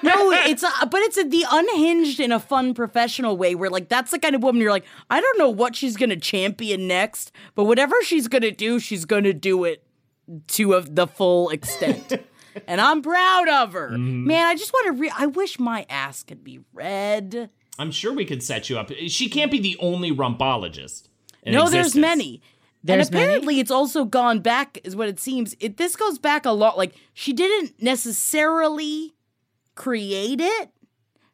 [0.04, 3.89] no, it's a, but it's a, the unhinged in a fun professional way where like
[3.89, 6.88] that's the kind of woman you're like, I don't know what she's going to champion
[6.88, 9.84] next, but whatever she's going to do, she's going to do it
[10.47, 12.13] to a, the full extent.
[12.67, 13.89] and I'm proud of her.
[13.89, 14.28] Mm-hmm.
[14.28, 17.49] Man, I just want to re- I wish my ass could be red.
[17.78, 18.91] I'm sure we could set you up.
[19.08, 21.08] She can't be the only rumpologist.
[21.45, 22.41] no, there's many.
[22.84, 25.56] There's and apparently it's also gone back is what it seems.
[25.60, 29.15] It this goes back a lot like she didn't necessarily
[29.76, 30.72] create it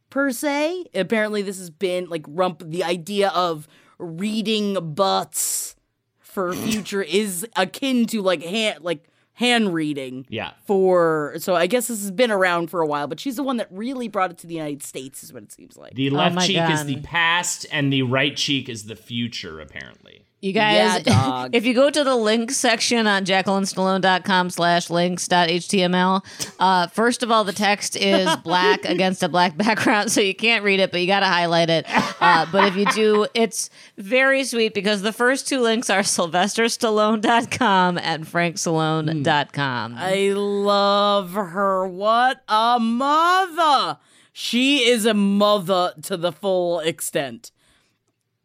[0.09, 0.85] per se.
[0.93, 5.75] Apparently this has been like rump the idea of reading butts
[6.19, 10.51] for future is akin to like hand like hand reading Yeah.
[10.65, 13.57] for so I guess this has been around for a while, but she's the one
[13.57, 15.93] that really brought it to the United States is what it seems like.
[15.93, 18.95] The oh left Oh my cheek is the past and the right cheek is the
[18.95, 20.24] future, apparently.
[20.41, 26.23] You guys, Yeah, if you go to the links section on jacquelinestallone.com slash links.html,
[26.59, 30.63] uh, first of all, the text is black against a black background, so you can't
[30.63, 31.85] read it, but you got to highlight it.
[32.21, 37.97] Uh, but if you do, it's very sweet because the first two links are sylvesterstallone.com
[37.97, 39.95] and frankstallone.com.
[39.97, 41.87] I love her.
[41.87, 43.97] What a mother!
[44.31, 47.51] She is a mother to the full extent.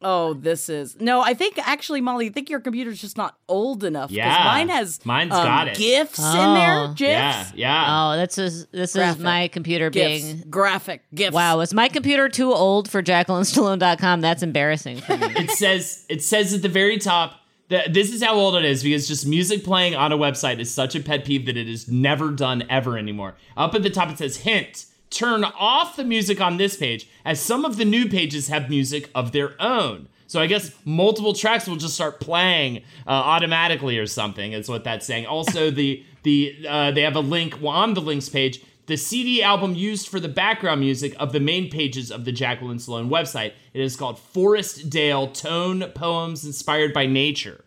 [0.03, 1.21] Oh, this is no.
[1.21, 4.11] I think actually, Molly, I think your computer's just not old enough.
[4.11, 4.45] Yeah.
[4.45, 5.77] mine has Mine's um, got it.
[5.77, 6.55] gifs in Oh.
[6.55, 6.89] there.
[6.95, 7.87] GIFs, Yeah, yeah.
[8.15, 9.19] Oh, this is this Graphic.
[9.19, 10.45] is my computer gifs, being.
[10.49, 11.35] graphic gifs.
[11.35, 14.21] Wow, is my computer too old for jacquelinestallone.com?
[14.21, 15.27] That's embarrassing for me.
[15.37, 17.35] it says it says at the very top
[17.69, 20.73] that this is how old it is because just music playing on a website is
[20.73, 23.37] such a pet peeve that it is never done ever anymore.
[23.57, 27.41] Up at the top it says hint turn off the music on this page as
[27.41, 30.09] some of the new pages have music of their own.
[30.27, 34.53] So I guess multiple tracks will just start playing uh, automatically or something.
[34.53, 35.27] Is what that's saying.
[35.27, 39.77] Also, the the uh, they have a link on the links page the CD album
[39.77, 43.53] used for the background music of the main pages of the Jacqueline Stallone website.
[43.73, 47.65] It is called Forest Dale Tone Poems Inspired by Nature.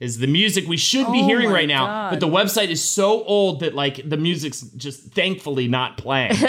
[0.00, 2.10] Is the music we should be Oh hearing my right now, God.
[2.10, 6.34] but the website is so old that like the music's just thankfully not playing.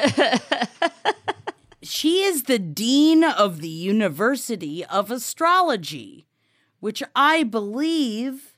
[1.82, 6.26] She is the dean of the University of Astrology,
[6.80, 8.54] which I believe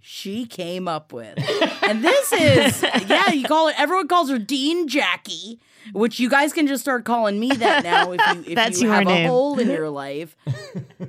[0.00, 1.38] she came up with.
[1.82, 5.60] and this is, yeah, you call it, everyone calls her Dean Jackie,
[5.92, 8.86] which you guys can just start calling me that now if you, if That's you
[8.88, 9.26] your have name.
[9.26, 10.36] a hole in your life.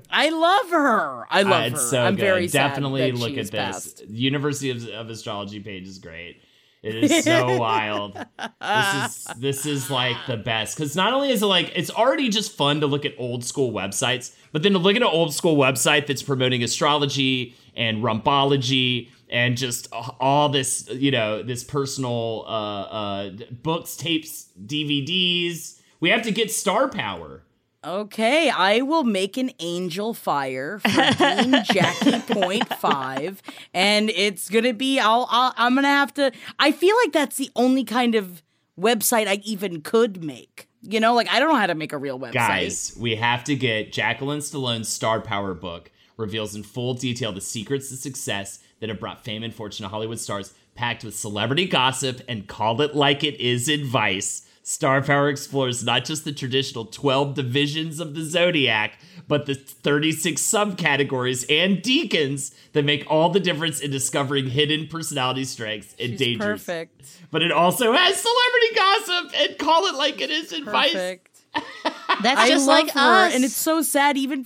[0.09, 1.25] I love her.
[1.29, 1.77] I Uh, love her.
[1.77, 2.21] so I'm good.
[2.21, 3.59] very sad Definitely that look she at is this.
[3.59, 4.03] passed.
[4.09, 6.41] University of, of Astrology page is great.
[6.83, 8.15] It is so wild.
[8.59, 12.27] This is this is like the best because not only is it like it's already
[12.29, 15.31] just fun to look at old school websites, but then to look at an old
[15.31, 22.43] school website that's promoting astrology and rumpology and just all this, you know, this personal
[22.47, 23.29] uh, uh,
[23.63, 25.79] books, tapes, DVDs.
[25.99, 27.43] We have to get star power.
[27.83, 33.41] Okay, I will make an Angelfire for Dean Jackie Point Five,
[33.73, 34.99] and it's gonna be.
[34.99, 35.51] I'll, I'll.
[35.57, 36.31] I'm gonna have to.
[36.59, 38.43] I feel like that's the only kind of
[38.79, 40.67] website I even could make.
[40.83, 42.33] You know, like I don't know how to make a real website.
[42.33, 47.41] Guys, we have to get Jacqueline Stallone's Star Power book reveals in full detail the
[47.41, 51.65] secrets to success that have brought fame and fortune to Hollywood stars, packed with celebrity
[51.65, 54.45] gossip and call it like it is advice.
[54.63, 60.41] Star Power explores not just the traditional 12 divisions of the zodiac, but the 36
[60.41, 66.19] subcategories and decans that make all the difference in discovering hidden personality strengths and She's
[66.19, 66.45] dangers.
[66.45, 67.17] Perfect.
[67.31, 70.91] But it also has celebrity gossip and call it like it is advice.
[70.91, 71.27] Perfect.
[72.21, 73.35] That's I just love like her, us.
[73.35, 74.17] and it's so sad.
[74.17, 74.45] Even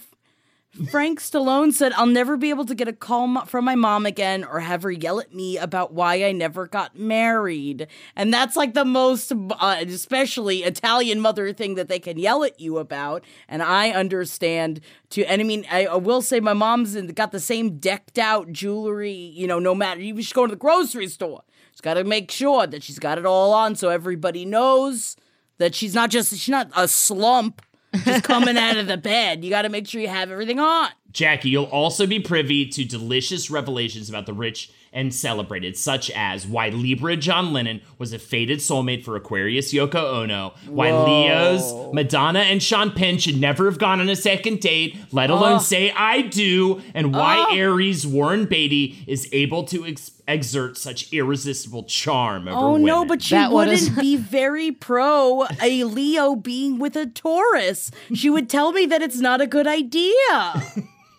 [0.92, 4.44] Frank Stallone said, "I'll never be able to get a call from my mom again,
[4.44, 8.74] or have her yell at me about why I never got married." And that's like
[8.74, 13.24] the most, uh, especially Italian mother thing that they can yell at you about.
[13.48, 17.32] And I understand to, and I mean, I, I will say my mom's in- got
[17.32, 19.14] the same decked out jewelry.
[19.14, 21.44] You know, no matter you should go to the grocery store.
[21.72, 25.16] She's got to make sure that she's got it all on, so everybody knows
[25.58, 27.62] that she's not just she's not a slump
[28.04, 29.44] just coming out of the bed.
[29.44, 30.90] You got to make sure you have everything on.
[31.12, 36.48] Jackie, you'll also be privy to delicious revelations about the rich and celebrated, such as
[36.48, 42.40] why Libra John Lennon was a fated soulmate for Aquarius Yoko Ono, why Leo's Madonna
[42.40, 46.22] and Sean Penn should never have gone on a second date, let alone say I
[46.22, 52.58] do, and why Aries Warren Beatty is able to ex- exert such irresistible charm over
[52.58, 57.92] Oh no, but she That wouldn't be very pro a Leo being with a Taurus.
[58.14, 60.14] She would tell me that it's not a good idea.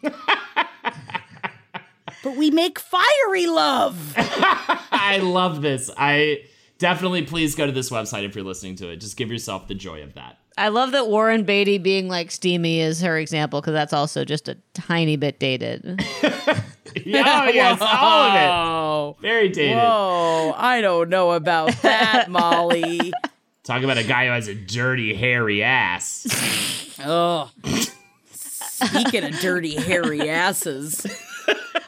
[2.26, 4.14] but we make fiery love.
[4.16, 5.92] I love this.
[5.96, 6.42] I
[6.78, 8.96] definitely please go to this website if you're listening to it.
[8.96, 10.36] Just give yourself the joy of that.
[10.58, 14.48] I love that Warren Beatty being like steamy is her example because that's also just
[14.48, 16.04] a tiny bit dated.
[17.04, 19.20] Yeah, oh, yes, all of it.
[19.20, 19.76] Very dated.
[19.78, 23.12] oh, I don't know about that, Molly.
[23.64, 26.26] Talk about a guy who has a dirty, hairy ass.
[27.04, 27.50] Oh.
[28.32, 31.06] Speaking of dirty, hairy asses.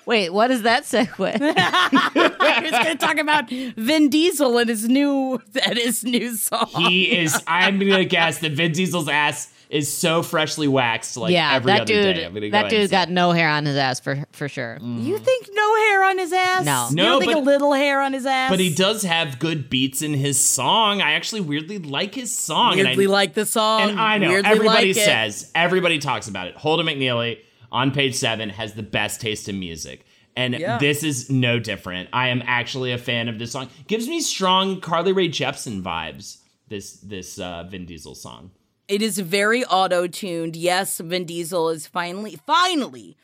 [0.08, 1.38] Wait, what is that segue?
[1.42, 6.66] I was going to talk about Vin Diesel and his new and his new song.
[6.68, 7.38] He is.
[7.46, 11.82] I'm gonna guess that Vin Diesel's ass is so freshly waxed, like yeah, every that
[11.82, 12.16] other dude.
[12.16, 12.24] day.
[12.24, 12.90] I'm that dude say.
[12.90, 14.78] got no hair on his ass for for sure.
[14.80, 15.04] Mm.
[15.04, 16.64] You think no hair on his ass?
[16.64, 16.86] No.
[16.88, 18.48] You No, don't think but- a little hair on his ass?
[18.50, 21.02] But he does have good beats in his song.
[21.02, 22.76] I actually weirdly like his song.
[22.76, 23.90] weirdly and I, like the song.
[23.90, 25.04] and I know weirdly everybody like it.
[25.04, 26.56] says, everybody talks about it.
[26.56, 30.04] Holden McNeely on page seven has the best taste in music.
[30.36, 30.78] And Yeah.
[30.78, 32.08] this is no different.
[32.12, 33.68] I am actually a fan of this song.
[33.88, 36.38] Gives me strong Carly Rae Jepsen vibes.
[36.68, 38.50] This this uh, Vin Diesel song.
[38.88, 40.54] It is very auto-tuned.
[40.56, 43.16] Yes, Vin Diesel is finally, finally.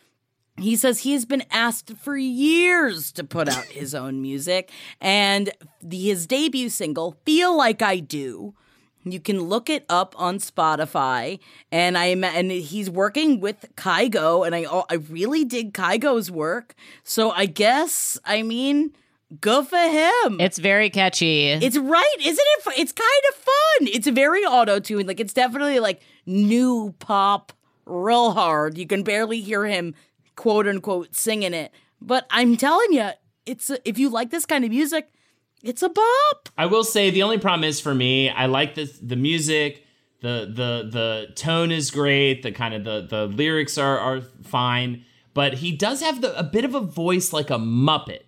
[0.58, 5.50] He says he has been asked for years to put out his own music, and
[5.82, 8.54] the, his debut single, "Feel Like I Do,"
[9.04, 11.38] you can look it up on Spotify.
[11.70, 16.30] And I am, and he's working with Kygo, and I oh, I really dig Kygo's
[16.30, 16.74] work.
[17.02, 18.92] So I guess, I mean,
[19.40, 20.40] good for him.
[20.40, 21.48] It's very catchy.
[21.50, 22.78] It's right, isn't it?
[22.78, 23.88] It's kind of fun.
[23.92, 25.08] It's very auto tuned.
[25.08, 27.52] Like it's definitely like new pop,
[27.86, 28.78] real hard.
[28.78, 29.94] You can barely hear him,
[30.36, 31.72] quote unquote, singing it.
[32.00, 33.10] But I'm telling you,
[33.46, 35.08] it's if you like this kind of music,
[35.64, 36.48] it's a bop.
[36.56, 39.84] I will say the only problem is for me, I like the the music,
[40.20, 45.04] the the the tone is great, the kind of the the lyrics are are fine,
[45.32, 48.20] but he does have the, a bit of a voice like a muppet.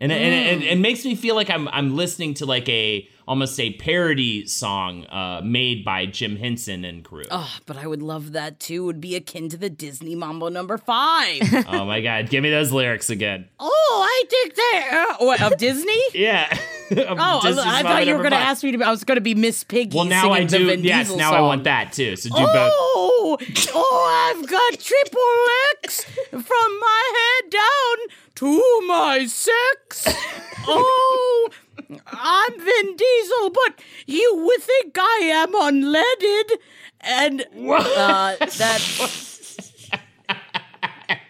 [0.00, 3.08] And, it and it, it makes me feel like I'm I'm listening to like a
[3.26, 7.22] almost a parody song uh, made by Jim Henson and crew.
[7.30, 7.42] Oh.
[7.46, 8.82] Oh, but I would love that too.
[8.82, 11.40] It would be akin to the Disney Mambo number five.
[11.68, 13.48] Oh my god, give me those lyrics again.
[13.60, 16.00] oh, I think that uh, what, of Disney.
[16.14, 16.58] Yeah.
[16.90, 18.82] Oh, I thought you were going to ask me to.
[18.84, 19.96] I was going to be Miss Piggy.
[19.96, 20.64] Well, now singing I do.
[20.82, 22.16] Yes, Diesel now I want that too.
[22.16, 22.46] So do both.
[22.54, 23.38] Oh,
[23.74, 25.20] oh, I've got triple
[25.82, 27.96] X from my head down
[28.36, 30.06] to my sex.
[30.66, 31.48] Oh,
[32.06, 36.58] I'm Vin Diesel, but you would think I am unleaded.
[37.00, 38.80] And uh, that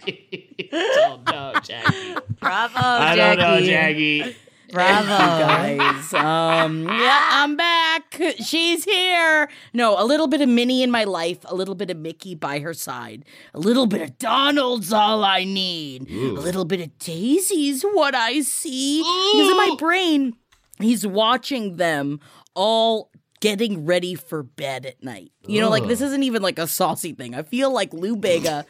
[0.72, 2.14] oh no, Jackie.
[2.40, 3.40] Bravo, I Jackie.
[3.40, 4.36] don't know, Jackie.
[4.74, 5.06] Bravo.
[5.06, 6.12] guys.
[6.12, 8.20] Um, yeah, I'm back.
[8.44, 9.48] She's here.
[9.72, 12.58] No, a little bit of Minnie in my life, a little bit of Mickey by
[12.58, 17.82] her side, a little bit of Donald's all I need, a little bit of Daisy's
[17.82, 18.98] what I see.
[18.98, 20.34] Because in my brain,
[20.80, 22.18] he's watching them
[22.54, 23.10] all
[23.40, 25.30] getting ready for bed at night.
[25.46, 27.34] You know, like this isn't even like a saucy thing.
[27.34, 28.66] I feel like Lou Bega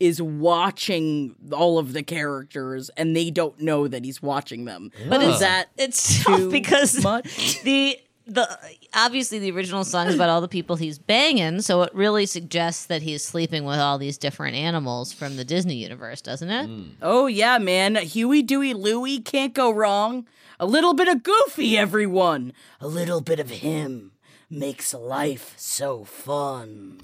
[0.00, 4.90] is watching all of the characters and they don't know that he's watching them.
[5.08, 7.62] But is that It's too tough because much?
[7.62, 8.46] the the
[8.94, 12.84] obviously the original song is about all the people he's banging, so it really suggests
[12.86, 16.66] that he's sleeping with all these different animals from the Disney universe, doesn't it?
[16.66, 16.82] Hmm.
[17.00, 17.96] Oh yeah, man.
[17.96, 20.26] Huey, Dewey, Louie can't go wrong.
[20.60, 22.52] A little bit of Goofy, everyone.
[22.82, 24.12] A little bit of him
[24.50, 27.00] makes life so fun.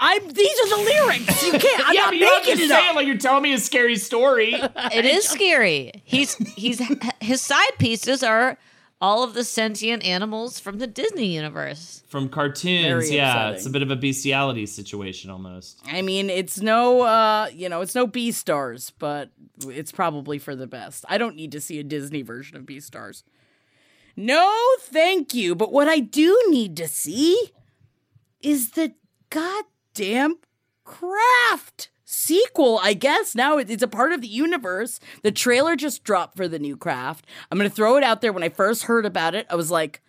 [0.00, 0.28] I'm.
[0.28, 1.42] These are the lyrics.
[1.46, 1.88] You can't.
[1.88, 2.92] I'm yeah, not but you don't have making to it say up.
[2.92, 4.54] it like you're telling me a scary story.
[4.92, 5.92] It is scary.
[6.04, 6.80] He's he's
[7.20, 8.58] his side pieces are
[9.00, 12.02] all of the sentient animals from the Disney universe.
[12.08, 13.54] From cartoons, Very yeah, upsetting.
[13.56, 15.78] it's a bit of a bestiality situation almost.
[15.86, 19.30] I mean, it's no, uh, you know, it's no Beastars, but
[19.68, 21.04] it's probably for the best.
[21.08, 23.22] I don't need to see a Disney version of Beastars.
[24.16, 25.54] No, thank you.
[25.54, 27.52] But what I do need to see
[28.40, 28.94] is the
[29.98, 30.36] goddamn
[30.84, 33.34] craft sequel, I guess.
[33.34, 35.00] Now it's a part of the universe.
[35.22, 37.26] The trailer just dropped for the new craft.
[37.50, 38.32] I'm going to throw it out there.
[38.32, 40.02] When I first heard about it, I was like,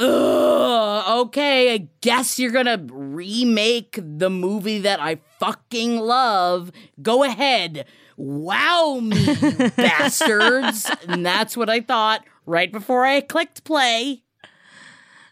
[0.00, 6.70] Ugh, okay, I guess you're gonna remake the movie that I fucking love.
[7.02, 7.84] Go ahead.
[8.16, 9.34] Wow me,
[9.76, 10.88] bastards.
[11.08, 14.22] And that's what I thought right before I clicked play.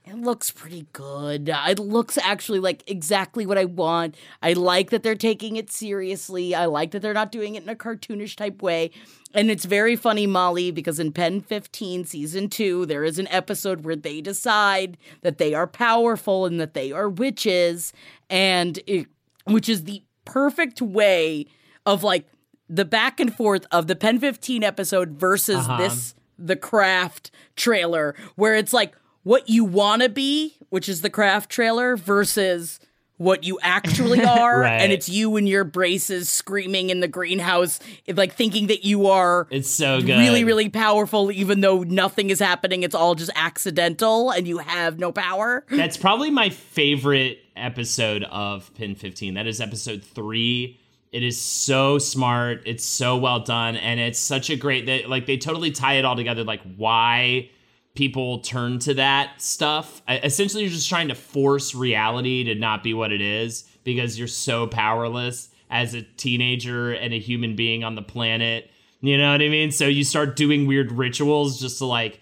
[0.07, 1.51] It looks pretty good.
[1.53, 4.15] It looks actually like exactly what I want.
[4.41, 6.55] I like that they're taking it seriously.
[6.55, 8.93] I like that they're not doing it in a cartoonish type way.
[9.35, 13.85] And it's very funny, Molly, because in Pen 15, season two, there is an episode
[13.85, 17.93] where they decide that they are powerful and that they are witches.
[18.31, 19.09] And it,
[19.45, 21.47] which is the perfect way
[21.85, 22.29] of like
[22.69, 25.79] the back and forth of the Pen 15 episode versus uh-huh.
[25.79, 28.95] this, the craft trailer, where it's like,
[29.27, 32.79] what you want to be, which is the craft trailer, versus
[33.17, 34.61] what you actually are.
[34.61, 34.81] Right.
[34.81, 39.49] And it's you in your braces screaming in the greenhouse, like thinking that you are
[39.51, 40.17] It's so good.
[40.21, 42.85] really, really powerful, even though nothing is happening.
[42.85, 45.65] It's all just accidental and you have no power.
[45.71, 49.35] That's probably my favorite episode of Pen 15.
[49.35, 50.79] That is episode three.
[51.11, 52.63] It is so smart.
[52.65, 53.75] It's so well done.
[53.75, 57.51] And it's such a great that like they totally tie it all together, like why
[57.97, 60.03] people turn to that stuff.
[60.09, 64.29] Essentially, you're just trying to force reality to not be what it is because you're
[64.29, 68.71] so powerless as a teenager and a human being on the planet.
[69.01, 69.73] You know what I mean?
[69.73, 72.21] So you start doing weird rituals just to like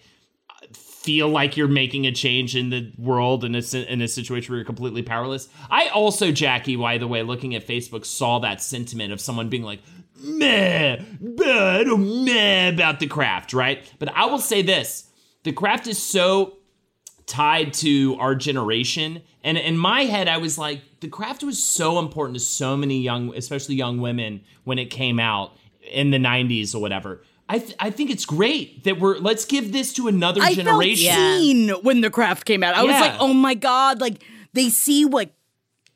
[0.73, 4.57] feel like you're making a change in the world in a, in a situation where
[4.57, 5.47] you're completely powerless.
[5.69, 9.61] I also, Jackie, by the way, looking at Facebook, saw that sentiment of someone being
[9.61, 9.81] like,
[10.17, 13.83] meh, don't meh about the craft, right?
[13.99, 15.11] But I will say this
[15.45, 16.57] the craft is so
[17.25, 19.21] tied to our generation.
[19.43, 22.99] And in my head, I was like, the craft was so important to so many
[23.01, 25.53] young, especially young women when it came out
[25.91, 27.23] in the 90s or whatever.
[27.47, 30.65] I, th- I think it's great that we're let's give this to another I felt
[30.65, 31.13] generation.
[31.13, 32.75] seen when the craft came out.
[32.75, 34.23] I was like, oh my God, like
[34.53, 35.31] they see what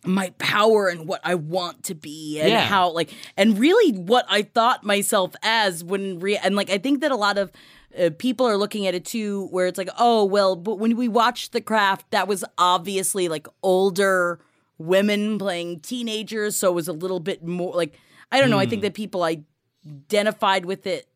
[0.05, 2.61] my power and what I want to be and Yeah.
[2.61, 7.01] how like and really what I thought myself as when re- and like I think
[7.01, 7.51] that a lot of
[7.97, 11.07] uh, people are looking at it too where it's like oh well but when we
[11.07, 14.39] watched the craft that was obviously like older
[14.77, 17.97] women playing teenagers so it was a little bit more like
[18.31, 18.69] I don't know I Hmm.
[18.69, 21.07] think that people identified with it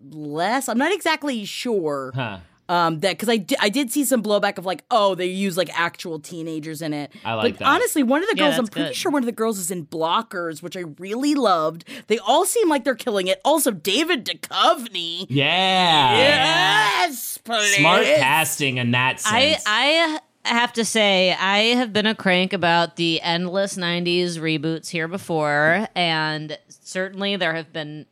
[0.00, 2.38] less I'm not exactly sure Huh.
[2.68, 5.56] Um that because I, di- I did see some blowback of like oh they use
[5.56, 7.68] like actual teenagers in it I like but that.
[7.68, 8.96] honestly one of the Yeah, girls i'm pretty good.
[8.96, 12.68] sure one of the girls is in blockers which i really loved they all seem
[12.68, 15.26] like they're killing it also david Duchovny.
[15.28, 16.16] Yeah.
[16.18, 17.76] yes please.
[17.76, 19.34] Smart casting in that sense.
[19.34, 19.62] I sense.
[19.66, 25.08] I have to say I have been a crank about the endless 90s reboots here
[25.08, 28.06] before and certainly there have been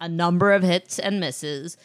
[0.00, 1.76] a number of hits and misses.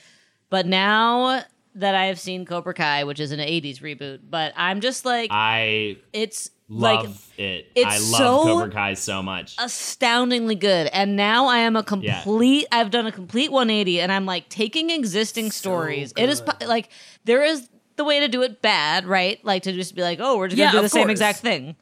[0.49, 1.43] But now
[1.75, 5.97] that I've seen Cobra Kai, which is an 80s reboot, but I'm just like I
[6.13, 7.71] it's love like it.
[7.75, 9.55] it's I love so- Cobra Kai so much.
[9.59, 10.87] astoundingly good.
[10.87, 14.89] And now I am a complete I've done a complete 180 and I'm like taking
[14.89, 16.13] existing stories.
[16.17, 16.89] It is like
[17.25, 19.43] there is the way to do it bad, right?
[19.43, 21.09] Like to just be like, "Oh, we're just going Yeah, to do the of same
[21.09, 21.75] exact thing."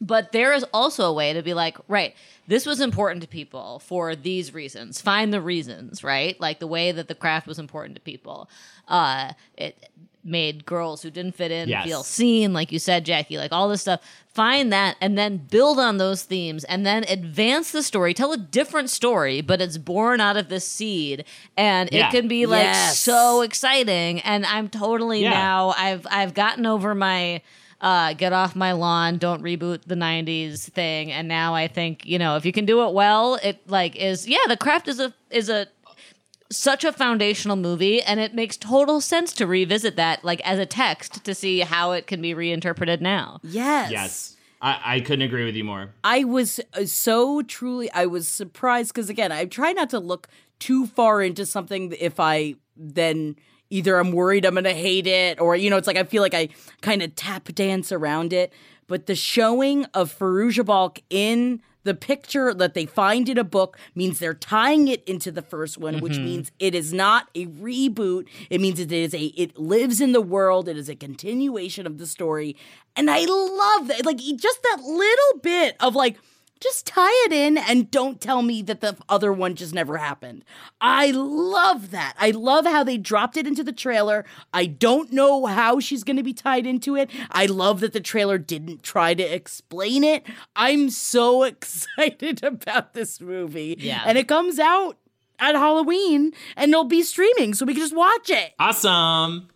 [0.00, 2.14] But there is also a way to be like, right,
[2.48, 5.00] this was important to people for these reasons.
[5.00, 6.40] Find the reasons, right?
[6.40, 8.48] Like the way that the craft was important to people.
[8.88, 9.90] Uh, it
[10.24, 11.84] made girls who didn't fit in Yes.
[11.86, 14.00] feel seen, like you said, Jackie, like all this stuff.
[14.28, 18.12] Find that and then build on those themes and then advance the story.
[18.14, 21.24] Tell a different story, but it's born out of this seed.
[21.56, 22.08] And Yeah.
[22.08, 22.98] it can be like Yes.
[22.98, 24.20] so exciting.
[24.20, 25.30] And I'm totally Yeah.
[25.30, 27.40] now I've I've gotten over my
[27.80, 32.18] uh, get off my lawn, don't reboot the '90s thing, and now I think you
[32.18, 35.14] know if you can do it well, it like is yeah, The Craft is a
[35.30, 35.66] is a
[36.52, 40.66] such a foundational movie, and it makes total sense to revisit that like as a
[40.66, 43.40] text to see how it can be reinterpreted now.
[43.42, 43.90] Yes.
[43.90, 44.36] Yes.
[44.62, 45.94] I, I couldn't agree with you more.
[46.04, 50.28] I was uh, so truly, I was surprised because again, I try not to look
[50.58, 53.36] too far into something if I then
[53.70, 56.22] either I'm worried I'm going to hate it or, you know, it's like I feel
[56.22, 56.48] like I
[56.80, 58.52] kind of tap dance around it.
[58.86, 63.78] But the showing of Fairuza Balk in the picture that they find in a book
[63.94, 66.24] means they're tying it into the first one, which mm-hmm.
[66.24, 68.26] means it is not a reboot.
[68.50, 70.68] It means it is a it lives in the world.
[70.68, 72.56] It is a continuation of the story,
[72.96, 74.04] and I love that.
[74.04, 76.18] Like just that little bit of like.
[76.60, 80.44] Just tie it in and don't tell me that the other one just never happened.
[80.78, 82.14] I love that.
[82.18, 84.26] I love how they dropped it into the trailer.
[84.52, 87.10] I don't know how she's going to be tied into it.
[87.30, 90.26] I love that the trailer didn't try to explain it.
[90.54, 93.76] I'm so excited about this movie.
[93.78, 94.02] Yeah.
[94.04, 94.98] And it comes out
[95.38, 98.52] at Halloween and it'll be streaming so we can just watch it.
[98.58, 99.48] Awesome.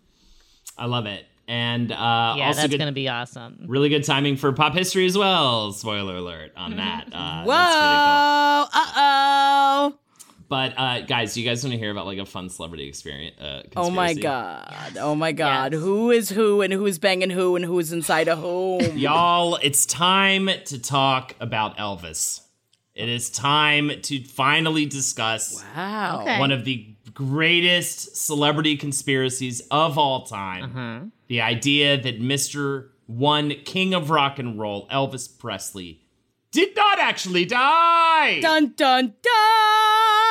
[0.79, 1.27] I love it.
[1.47, 3.65] And uh, Yeah, also that's good, gonna be awesome.
[3.67, 5.73] really good timing for pop history as well.
[5.73, 7.09] Spoiler alert on that.
[7.13, 7.53] Uh, Whoa.
[7.55, 8.81] Cool.
[8.81, 9.99] Uh oh.
[10.49, 13.41] But uh, guys, do you guys want to hear about like a fun celebrity experience?
[13.41, 14.21] Uh, Oh my conspiracy?
[14.23, 14.97] god.
[15.01, 15.73] Oh my god.
[15.73, 15.83] Yes.
[15.83, 18.81] Who is who and who's banging who and who's inside of whom?
[18.99, 22.41] Y'all, it's time to talk about Elvis.
[22.95, 26.21] It is time to finally discuss Wow.
[26.23, 26.39] Okay.
[26.39, 30.71] one of the greatest celebrity conspiracies of all time.
[30.71, 31.09] Mm-hmm.
[31.29, 32.89] The idea that Mr.
[33.07, 36.03] One King of Rock and Roll, Elvis Presley,
[36.51, 38.41] did not actually die.
[38.41, 40.24] Dun dun dun!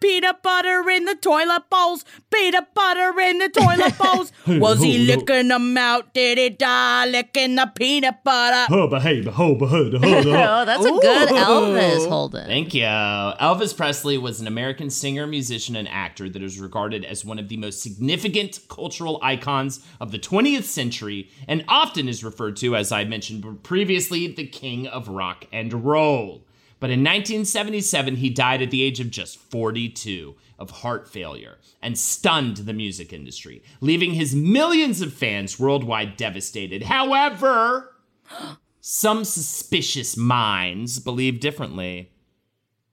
[0.00, 2.04] Peanut butter in the toilet bowls.
[2.32, 4.32] Peanut butter in the toilet bowls.
[4.46, 6.14] Was he licking them out?
[6.14, 8.72] Did he die licking the peanut butter?
[8.72, 10.48] Hubba, hey, hubba, hubba, hubba.
[10.50, 11.34] Oh, that's a good Ooh.
[11.34, 12.46] Elvis Holden.
[12.46, 12.82] Thank you.
[12.82, 17.48] Elvis Presley was an American singer, musician, and actor that is regarded as one of
[17.48, 22.92] the most significant cultural icons of the 20th century and often is referred to, as
[22.92, 26.44] I mentioned previously, the king of rock and roll.
[26.80, 31.98] But in 1977, he died at the age of just 42 of heart failure and
[31.98, 36.84] stunned the music industry, leaving his millions of fans worldwide devastated.
[36.84, 37.94] However,
[38.80, 42.12] some suspicious minds believe differently.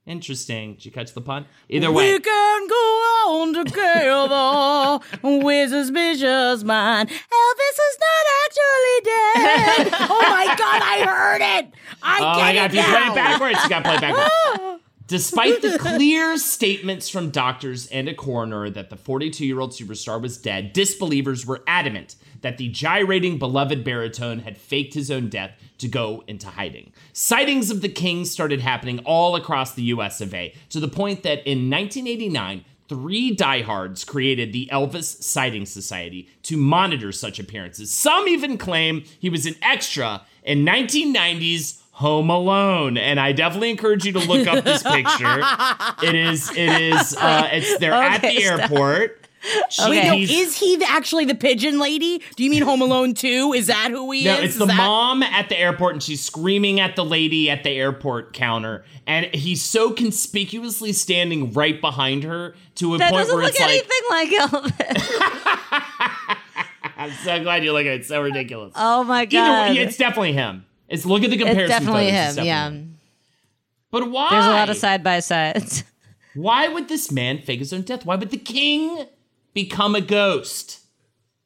[0.05, 0.75] Interesting.
[0.75, 1.45] Did you catch the pun?
[1.67, 2.94] Either way, We can go
[3.25, 7.09] on together with suspicious mind.
[7.09, 9.93] Elvis is not actually dead.
[10.09, 11.73] oh my god, I heard it.
[12.01, 14.81] I oh my god, you play it backwards, you gotta play it backwards.
[15.07, 20.19] Despite the clear statements from doctors and a coroner that the 42 year old superstar
[20.19, 25.51] was dead, disbelievers were adamant that the gyrating beloved baritone had faked his own death
[25.77, 26.91] to go into hiding.
[27.13, 31.21] Sightings of the king started happening all across the US of A, to the point
[31.21, 37.91] that in 1989, three diehards created the Elvis Sighting Society to monitor such appearances.
[37.91, 44.03] Some even claim he was an extra in 1990's Home Alone, and I definitely encourage
[44.05, 45.41] you to look up this picture.
[46.03, 48.59] It is, it is, uh, it's they're at the Okay, stop.
[48.71, 49.24] airport.
[49.69, 52.21] She- Wait, no, is he the- actually the pigeon lady?
[52.35, 53.53] Do you mean Home Alone 2?
[53.53, 54.37] Is that who he No, is?
[54.37, 57.49] No, it's Is the that- mom at the airport, and she's screaming at the lady
[57.49, 63.11] at the airport counter, and he's so conspicuously standing right behind her to a That
[63.11, 66.37] point doesn't where look it's like, anything like Elvis.
[66.97, 67.99] I'm so glad you look at it.
[68.01, 68.73] It's so ridiculous.
[68.75, 69.75] Oh my Either god.
[69.75, 70.65] way, it's definitely him.
[70.87, 71.61] It's look at the comparison.
[71.63, 72.13] It's definitely photos.
[72.13, 72.25] him.
[72.27, 72.67] It's definitely yeah.
[72.69, 72.97] him.
[73.91, 74.27] But why?
[74.31, 75.83] There's a lot of side by sides.
[76.35, 78.05] Why would this man fake his own death?
[78.05, 79.05] Why would the king
[79.55, 80.81] become a ghost?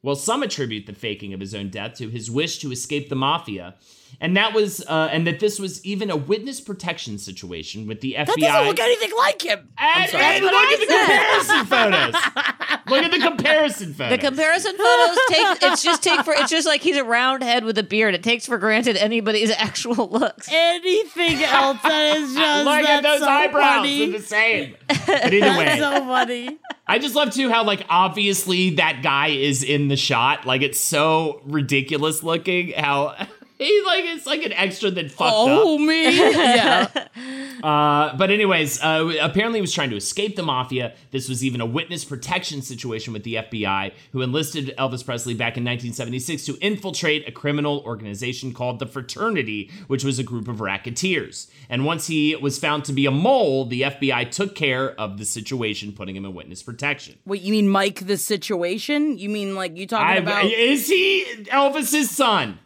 [0.01, 3.15] While some attribute the faking of his own death to his wish to escape the
[3.15, 3.75] mafia,
[4.21, 8.15] and that was, uh, and that this was even a witness protection situation with the
[8.17, 8.25] FBI.
[8.25, 9.69] That doesn't look anything like him.
[9.77, 10.23] I'm and, sorry.
[10.23, 12.13] and look at the comparison photos.
[12.89, 14.19] Look at the comparison photos.
[14.19, 17.63] The comparison photos take it's just take for it's just like he's a round head
[17.63, 18.15] with a beard.
[18.15, 20.47] It takes for granted anybody's actual looks.
[20.51, 24.09] Anything else that is just Look at that's those so eyebrows; funny.
[24.09, 24.75] they're the same.
[24.87, 26.57] But either way, That's so funny.
[26.87, 30.45] I just love too how like obviously that guy is in the shot.
[30.45, 33.27] Like it's so ridiculous looking how
[33.59, 35.81] He like it's like an extra that fucked Oh up.
[35.81, 36.87] me, yeah.
[37.61, 40.93] Uh, but anyways, uh, apparently he was trying to escape the mafia.
[41.11, 45.57] This was even a witness protection situation with the FBI, who enlisted Elvis Presley back
[45.57, 50.61] in 1976 to infiltrate a criminal organization called the Fraternity, which was a group of
[50.61, 51.51] racketeers.
[51.69, 55.25] And once he was found to be a mole, the FBI took care of the
[55.25, 57.17] situation, putting him in witness protection.
[57.25, 58.07] What you mean, Mike?
[58.07, 59.17] The situation?
[59.17, 60.45] You mean like you talking I, about?
[60.45, 62.59] is he Elvis's son?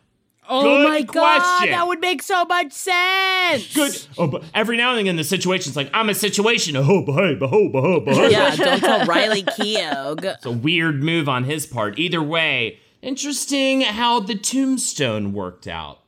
[0.50, 3.74] Oh good my god, that would make so much sense.
[3.74, 4.06] Good.
[4.18, 6.76] Oh, but every now and again, the situation's like, I'm a situation.
[6.76, 8.32] Oh, behave, behave, behave, behave.
[8.32, 10.24] Yeah, don't tell Riley Keough.
[10.24, 11.98] It's a weird move on his part.
[11.98, 16.00] Either way, interesting how the tombstone worked out.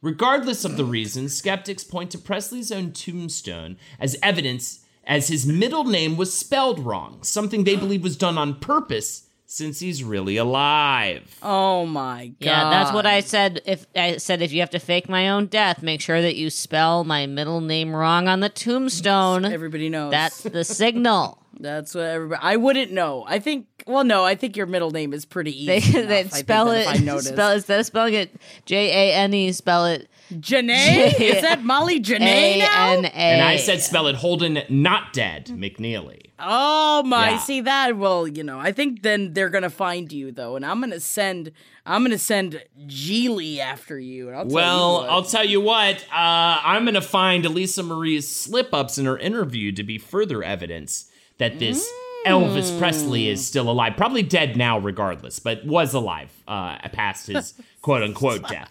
[0.00, 5.84] Regardless of the reason, skeptics point to Presley's own tombstone as evidence as his middle
[5.84, 11.38] name was spelled wrong, something they believe was done on purpose since he's really alive.
[11.42, 12.36] Oh my god.
[12.38, 13.62] Yeah, that's what I said.
[13.64, 16.50] If I said if you have to fake my own death, make sure that you
[16.50, 19.46] spell my middle name wrong on the tombstone.
[19.46, 20.10] Everybody knows.
[20.10, 21.42] That's the signal.
[21.60, 22.40] That's what everybody.
[22.42, 23.24] I wouldn't know.
[23.26, 23.66] I think.
[23.86, 24.22] Well, no.
[24.22, 25.92] I think your middle name is pretty They easy.
[25.92, 26.80] they enough, I think, spell it.
[26.82, 27.28] If I noticed.
[27.32, 28.36] Spell instead of spelling it
[28.66, 31.18] J A N E, spell it Janae.
[31.18, 33.08] Is that Molly Janae A now?
[33.14, 36.27] And I said spell it Holden, not dead, McNeely.
[36.38, 37.30] Oh my!
[37.30, 37.38] Yeah.
[37.38, 37.96] See that?
[37.96, 41.52] Well, you know, I think then they're gonna find you though, and I'm gonna send.
[41.84, 44.28] I'm gonna send Geely after you.
[44.28, 45.08] And I'll tell Well, you.
[45.08, 45.96] I'll tell you what.
[46.12, 50.42] Uh, I'm going to find Elisa Marie's slip ups in her interview to be further
[50.42, 51.90] evidence that this
[52.26, 53.94] Elvis Presley is still alive.
[53.96, 58.70] Probably dead now, regardless, but was alive uh, past his quote unquote death.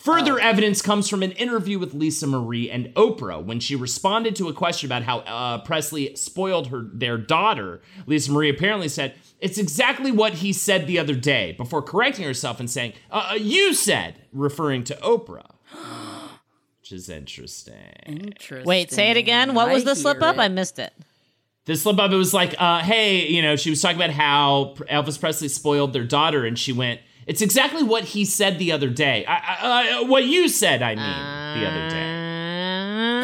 [0.00, 4.48] Further evidence comes from an interview with Lisa Marie and Oprah when she responded to
[4.48, 7.82] a question about how uh, Presley spoiled her their daughter.
[8.06, 12.60] Lisa Marie apparently said, "It's exactly what he said the other day," before correcting herself
[12.60, 15.50] and saying, uh, uh, "You said," referring to Oprah,
[16.80, 17.74] which is interesting.
[18.06, 18.66] Interesting.
[18.66, 19.52] Wait, say it again.
[19.52, 20.36] What was the slip up?
[20.36, 20.40] it.
[20.40, 20.94] I missed it.
[21.66, 24.76] The slip up, it was like, uh, "Hey, you know," she was talking about how
[24.90, 27.00] Elvis Presley spoiled their daughter, and she went.
[27.26, 29.24] It's exactly what he said the other day.
[29.26, 31.96] I, I, I, what you said, I mean, the other day.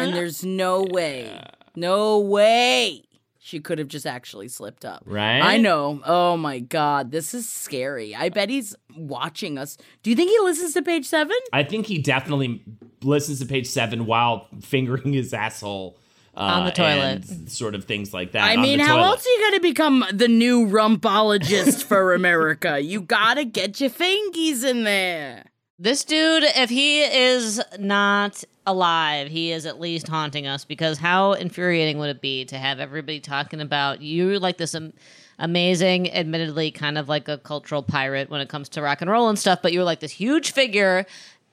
[0.03, 1.43] And there's no way,
[1.75, 3.03] no way
[3.47, 5.03] she could have just actually slipped up.
[5.05, 5.39] Right?
[5.39, 6.01] I know.
[6.05, 8.13] Oh my god, this is scary.
[8.13, 9.77] I bet he's watching us.
[10.03, 11.37] Do you think he listens to page seven?
[11.53, 12.63] I think he definitely
[13.03, 16.01] listens to page seven while fingering his asshole uh,
[16.37, 17.29] On uh, the toilet.
[17.29, 18.43] and sort of things like that.
[18.43, 19.07] I on mean, the how toilet.
[19.07, 22.79] else are you gonna become the new rumpologist for America?
[22.79, 25.45] You gotta get your fingies in there.
[25.79, 31.33] This dude, if he is not alive, he is at least haunting us because how
[31.33, 34.93] infuriating would it be to have everybody talking about you like this am-
[35.39, 39.29] amazing, admittedly kind of like a cultural pirate when it comes to rock and roll
[39.29, 41.05] and stuff, but you were like this huge figure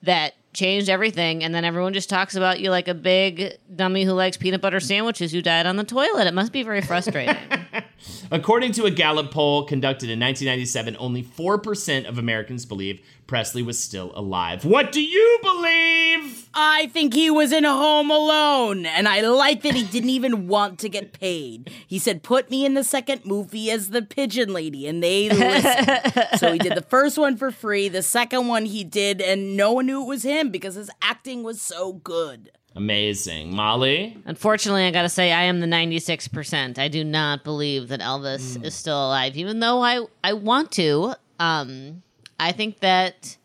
[0.03, 4.13] that changed everything and then everyone just talks about you like a big dummy who
[4.13, 6.27] likes peanut butter sandwiches who died on the toilet.
[6.27, 7.37] It must be very frustrating.
[8.31, 13.79] According to a Gallup poll conducted in 1997, only 4% of Americans believe Presley was
[13.79, 14.65] still alive.
[14.65, 16.49] What do you believe?
[16.55, 20.79] I think he was in Home Alone, and I like that he didn't even want
[20.81, 21.71] to get paid.
[21.87, 26.29] He said, "Put me in the second movie as the pigeon lady," and they listened.
[26.39, 27.89] so he did the first one for free.
[27.89, 31.43] The second one he did, and no one knew it was him because his acting
[31.43, 32.51] was so good.
[32.77, 33.55] Amazing.
[33.55, 34.17] Molly?
[34.25, 36.79] Unfortunately, I gotta say, I am the 96%.
[36.79, 41.15] I do not believe that Elvis is still alive, even though I, I want to.
[41.39, 42.03] Um,
[42.39, 43.37] I think that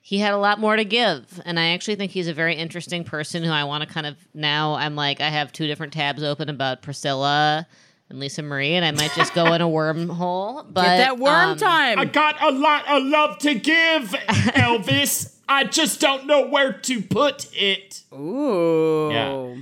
[0.00, 1.40] he had a lot more to give.
[1.44, 4.16] And I actually think he's a very interesting person who I want to kind of
[4.32, 7.66] now I'm like, I have two different tabs open about Priscilla
[8.08, 10.64] and Lisa Marie, and I might just go in a wormhole.
[10.72, 11.98] But Get that worm um, time.
[11.98, 14.02] I got a lot of love to give,
[14.56, 15.36] Elvis.
[15.46, 18.02] I just don't know where to put it.
[18.14, 19.10] Ooh.
[19.12, 19.56] Yeah.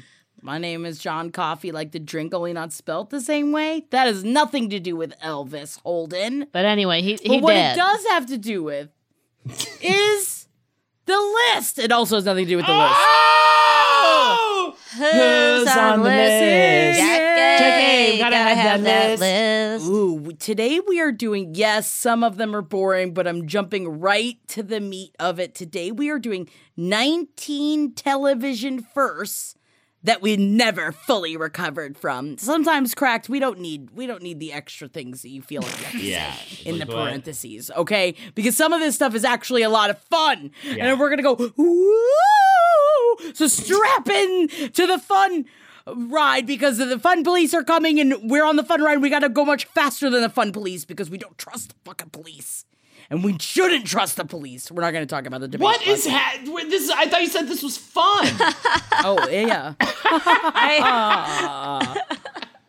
[0.46, 3.84] My name is John Coffey, like the drink, only not spelt the same way.
[3.90, 6.46] That has nothing to do with Elvis Holden.
[6.52, 7.72] But anyway, he, he But what did.
[7.72, 8.88] it does have to do with
[9.82, 10.46] is
[11.06, 11.80] the list.
[11.80, 12.94] It also has nothing to do with the list.
[12.94, 14.76] Oh!
[14.94, 16.44] Who's on the list?
[16.44, 17.58] Yeah.
[17.58, 19.84] Jackie, gotta have that list.
[19.84, 24.36] Ooh, today we are doing, yes, some of them are boring, but I'm jumping right
[24.50, 25.56] to the meat of it.
[25.56, 29.56] Today we are doing 19 television firsts
[30.06, 32.38] that we never fully recovered from.
[32.38, 35.78] Sometimes cracked, we don't need we don't need the extra things that you feel like
[35.78, 36.34] you have to Yeah.
[36.64, 38.14] in the parentheses, okay?
[38.34, 40.50] Because some of this stuff is actually a lot of fun.
[40.64, 40.86] And Yeah.
[40.86, 43.32] then we're gonna go, woo!
[43.34, 45.44] So strap in to the fun
[45.86, 49.00] ride because the fun police are coming and we're on the fun ride.
[49.00, 52.10] We gotta go much faster than the fun police because we don't trust the fucking
[52.10, 52.64] police.
[53.10, 54.70] And we shouldn't trust the police.
[54.70, 55.64] We're not going to talk about the debate.
[55.64, 56.90] What but- is ha- wait, this?
[56.90, 58.26] I thought you said this was fun.
[59.04, 59.74] Oh yeah.
[59.80, 61.94] Ah.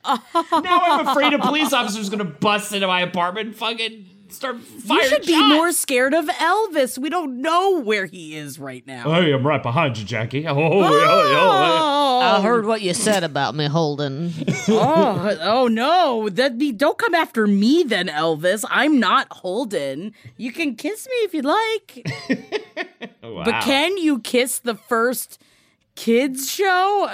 [0.05, 5.03] now I'm afraid a police officer's gonna bust into my apartment and fucking start firing
[5.03, 5.53] You should be shots.
[5.55, 6.97] more scared of Elvis.
[6.97, 9.03] We don't know where he is right now.
[9.05, 10.47] Oh, hey, I'm right behind you, Jackie.
[10.47, 14.33] Oh, oh, oh, oh, I heard what you said about me, Holden.
[14.67, 16.29] oh, oh no!
[16.29, 18.63] That be don't come after me then, Elvis.
[18.69, 20.13] I'm not Holden.
[20.37, 22.07] You can kiss me if you'd like,
[23.23, 23.33] oh.
[23.33, 23.43] Wow.
[23.43, 25.41] but can you kiss the first
[25.95, 27.09] kids show?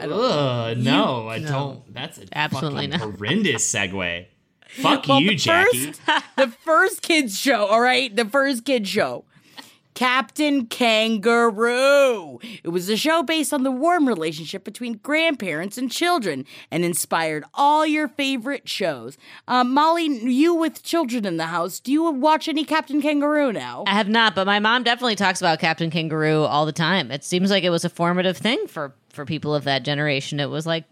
[0.00, 1.92] Ugh, no, I don't.
[1.92, 3.18] That's a Absolutely fucking not.
[3.18, 4.26] horrendous segue.
[4.68, 5.92] Fuck Well, you, the Jackie.
[5.92, 6.00] First,
[6.36, 8.14] the first kids show, all right?
[8.14, 9.24] The first kids show.
[9.98, 12.38] Captain Kangaroo.
[12.62, 17.42] It was a show based on the warm relationship between grandparents and children and inspired
[17.54, 19.18] all your favorite shows.
[19.48, 23.82] Um, Molly, you with children in the house, do you watch any Captain Kangaroo now?
[23.88, 27.10] I have not, but my mom definitely talks about Captain Kangaroo all the time.
[27.10, 30.38] It seems like it was a formative thing for for people of that generation.
[30.38, 30.84] It was like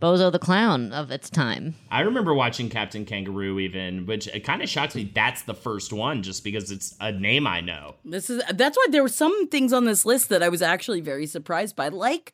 [0.00, 1.74] Bozo the Clown of its time.
[1.90, 5.10] I remember watching Captain Kangaroo, even, which it kind of shocks me.
[5.14, 7.96] That's the first one, just because it's a name I know.
[8.04, 11.02] This is that's why there were some things on this list that I was actually
[11.02, 12.32] very surprised by, like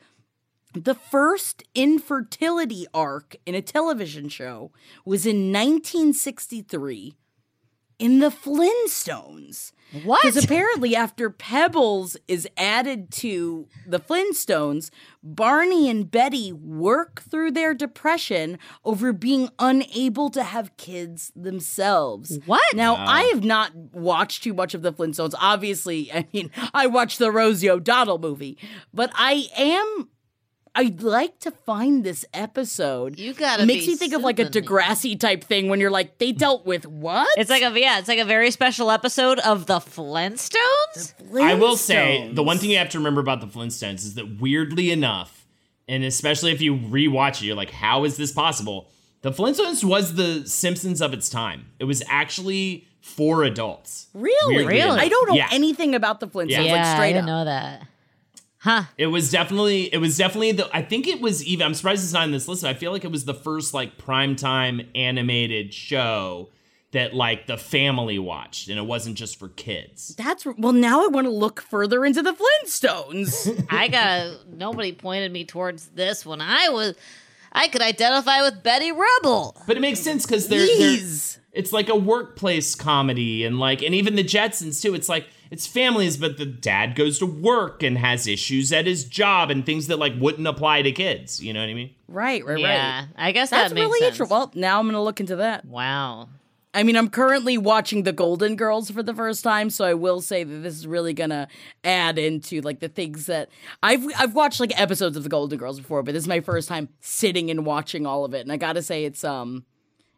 [0.74, 4.70] the first infertility arc in a television show
[5.04, 7.16] was in 1963
[7.98, 9.72] in the Flintstones.
[10.04, 10.22] What?
[10.22, 14.90] Because apparently, after Pebbles is added to the Flintstones,
[15.22, 22.38] Barney and Betty work through their depression over being unable to have kids themselves.
[22.46, 22.62] What?
[22.74, 25.34] Now, I have not watched too much of the Flintstones.
[25.40, 28.58] Obviously, I mean, I watched the Rosie O'Donnell movie,
[28.92, 30.08] but I am.
[30.78, 33.18] I'd like to find this episode.
[33.18, 34.62] You gotta It makes be me think of like a soothing.
[34.64, 37.28] Degrassi type thing when you're like, they dealt with what?
[37.38, 41.14] It's like a yeah, it's like a very special episode of the Flintstones.
[41.42, 44.40] I will say the one thing you have to remember about the Flintstones is that
[44.40, 45.46] weirdly enough,
[45.88, 48.88] and especially if you rewatch it, you're like, how is this possible?
[49.22, 51.66] The Flintstones was the Simpsons of its time.
[51.78, 54.08] It was actually for adults.
[54.14, 54.66] Really?
[54.66, 54.80] Really?
[55.00, 55.48] I don't know Yeah.
[55.52, 56.50] anything about the Flintstones.
[56.50, 56.58] Yeah.
[56.60, 57.26] Like yeah, I straight didn't up.
[57.26, 57.82] know that.
[58.66, 58.82] Huh?
[58.98, 62.12] It was definitely it was definitely the I think it was even I'm surprised it's
[62.12, 62.64] not in this list.
[62.64, 66.48] I feel like it was the first like primetime animated show
[66.90, 70.16] that like the family watched and it wasn't just for kids.
[70.16, 70.72] That's well.
[70.72, 73.66] Now I want to look further into the Flintstones.
[73.70, 76.96] I got nobody pointed me towards this when I was.
[77.52, 79.56] I could identify with Betty Rubble.
[79.68, 80.98] But it makes sense because they're, they're
[81.52, 84.96] it's like a workplace comedy and like and even the Jetsons too.
[84.96, 89.04] It's like it's families, but the dad goes to work and has issues at his
[89.04, 91.42] job and things that like wouldn't apply to kids.
[91.42, 91.94] You know what I mean?
[92.08, 93.08] Right, right, Yeah, right.
[93.16, 94.12] I guess That's that makes really sense.
[94.14, 94.36] interesting.
[94.36, 95.64] Well, now I'm going to look into that.
[95.64, 96.28] wow.
[96.74, 100.20] I mean, I'm currently watching The Golden Girls for the first time, so I will
[100.20, 101.48] say that this is really gonna
[101.82, 103.48] add into like the things that
[103.82, 106.68] I've I've watched like episodes of The Golden Girls before, but this is my first
[106.68, 109.64] time sitting and watching all of it, and I gotta say it's um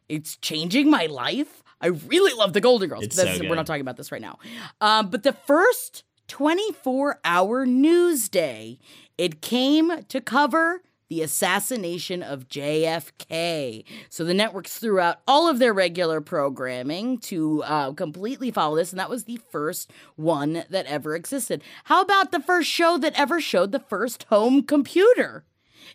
[0.09, 1.63] it's changing my life.
[1.81, 3.05] I really love The Golden Girls.
[3.05, 4.39] It's but that's, so We're not talking about this right now.
[4.81, 8.79] Um, but the first 24 hour news day,
[9.17, 13.85] it came to cover the assassination of JFK.
[14.11, 18.93] So the networks threw out all of their regular programming to uh, completely follow this,
[18.93, 21.63] and that was the first one that ever existed.
[21.85, 25.45] How about the first show that ever showed the first home computer?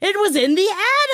[0.02, 0.68] It was in the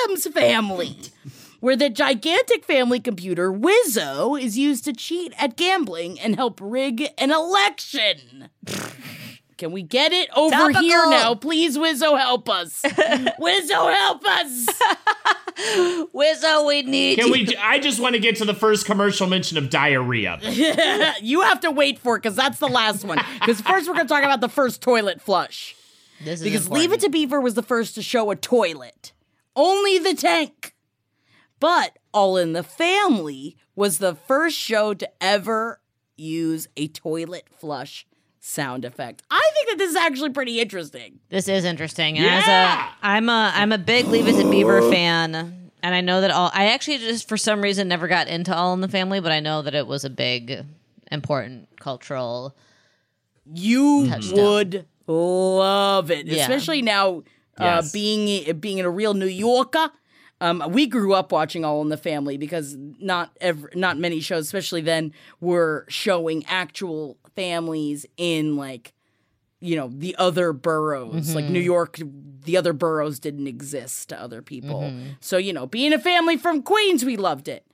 [0.06, 0.96] Addams family.
[1.60, 7.08] Where the gigantic family computer Wizzo is used to cheat at gambling and help rig
[7.18, 8.48] an election.
[9.58, 10.80] Can we get it over Topical.
[10.80, 11.34] here now?
[11.34, 12.80] Please, Wizzo, help us.
[12.82, 14.66] Wizzo, help us.
[16.14, 17.32] Wizzo, we need Can you.
[17.32, 17.56] we?
[17.58, 20.38] I just want to get to the first commercial mention of diarrhea.
[21.20, 23.20] you have to wait for it because that's the last one.
[23.38, 25.76] Because first, we're going to talk about the first toilet flush.
[26.24, 26.90] This is Because important.
[26.90, 29.12] Leave It to Beaver was the first to show a toilet,
[29.54, 30.74] only the tank.
[31.60, 35.80] But All in the Family was the first show to ever
[36.16, 38.06] use a toilet flush
[38.40, 39.22] sound effect.
[39.30, 41.20] I think that this is actually pretty interesting.
[41.28, 42.16] This is interesting.
[42.16, 42.38] And Yeah.
[42.38, 45.70] as a I'm a I'm a big Leave It to Beaver fan.
[45.82, 48.72] And I know that all I actually just for some reason never got into All
[48.74, 50.64] in the Family, but I know that it was a big
[51.12, 52.54] important cultural
[53.52, 54.34] You Touchdown.
[54.44, 56.42] would love it, Yeah.
[56.42, 57.18] especially now
[57.58, 57.92] uh, Yes.
[57.92, 59.90] being being a real New Yorker.
[60.40, 64.44] Um, we grew up watching All in the Family because not ever, not many shows,
[64.44, 68.94] especially then, were showing actual families in like,
[69.60, 71.34] you know, the other boroughs.
[71.34, 71.98] Like New York,
[72.44, 74.80] the other boroughs didn't exist to other people.
[75.20, 77.66] So you know, being a family from Queens, we loved it.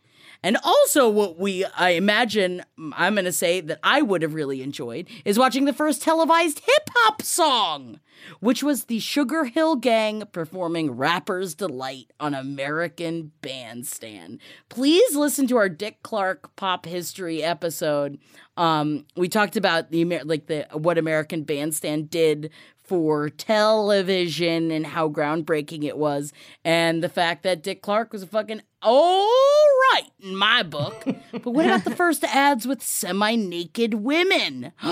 [0.43, 2.62] And also, what we, I imagine,
[2.93, 6.61] I'm going to say that I would have really enjoyed is watching the first televised
[6.61, 8.01] hip hop song,
[8.41, 14.41] which was the Sugarhill Gang performing Rapper's Delight on American Bandstand.
[14.68, 18.18] Please listen to our Dick Clark pop history episode.
[18.57, 22.51] Um, we talked about the like the what American Bandstand did
[22.82, 26.32] for television and how groundbreaking it was,
[26.64, 31.05] and the fact that Dick Clark was a fucking all right in my book.
[31.32, 34.72] but what about the first ads with semi-naked women?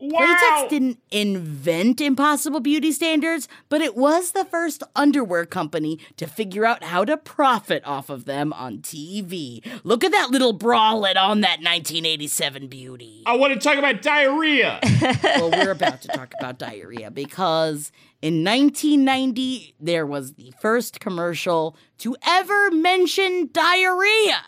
[0.00, 6.64] Playtex didn't invent impossible beauty standards, but it was the first underwear company to figure
[6.64, 9.62] out how to profit off of them on TV.
[9.84, 13.22] Look at that little bralette on that 1987 beauty.
[13.26, 14.80] I want to talk about diarrhea.
[15.22, 17.92] well, we're about to talk about diarrhea because
[18.22, 24.42] in 1990, there was the first commercial to ever mention diarrhea.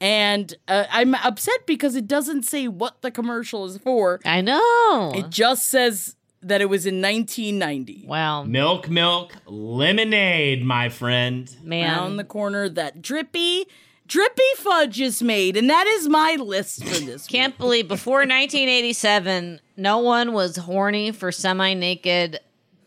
[0.00, 4.18] And uh, I'm upset because it doesn't say what the commercial is for.
[4.24, 5.12] I know.
[5.14, 8.06] It just says that it was in 1990.
[8.06, 8.44] wow.
[8.44, 11.54] milk, milk, lemonade, my friend.
[11.62, 11.90] Man.
[11.90, 13.66] Around the corner, that drippy,
[14.06, 17.26] drippy fudge is made, and that is my list for this.
[17.28, 22.40] Can't believe before 1987, no one was horny for semi naked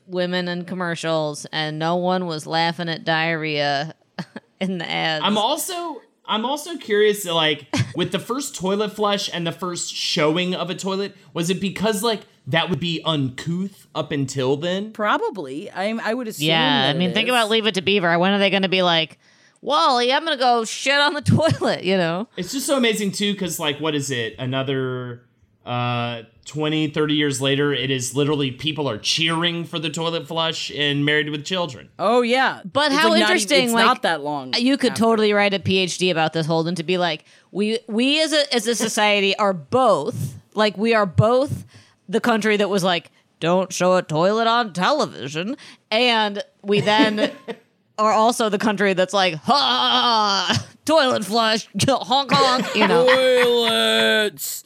[0.07, 3.95] women in commercials, and no one was laughing at diarrhea
[4.59, 5.23] in the ads.
[5.25, 10.55] I'm also I'm also curious like with the first toilet flush and the first showing
[10.55, 14.91] of a toilet, was it because like that would be uncouth up until then?
[14.91, 15.69] Probably.
[15.71, 16.47] I, I would assume.
[16.47, 17.33] yeah, I mean, it think is.
[17.33, 18.17] about Leave It to Beaver.
[18.19, 19.17] When are they going to be like,
[19.61, 21.21] Wally, I'm going to go shit on the
[21.61, 22.27] toilet, you know?
[22.35, 24.35] It's just so amazing too cuz like what is it?
[24.39, 25.23] Another
[25.65, 30.69] uh 20 30 years later it is literally people are cheering for the toilet flush
[30.69, 31.89] in Married with Children.
[31.97, 34.53] Oh yeah, But It's how like not even- interesting, it's like, not that long.
[34.57, 34.99] You could after.
[35.03, 38.67] totally write a PhD about this, Holden, to be like, we we as a as
[38.67, 41.65] a society are both like we are both
[42.09, 45.55] the country that was like, don't show a toilet on television,
[45.91, 47.31] and we then
[47.97, 53.05] are also the country that's like, ha, toilet flush, honk honk, you know.
[53.05, 54.63] toilets.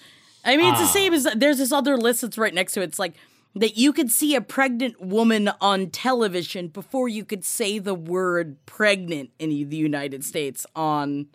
[0.48, 2.86] I mean, it's the same as there's this other list that's right next to it.
[2.86, 3.14] It's like
[3.56, 8.56] that you could see a pregnant woman on television before you could say the word
[8.66, 11.28] pregnant in the United States on,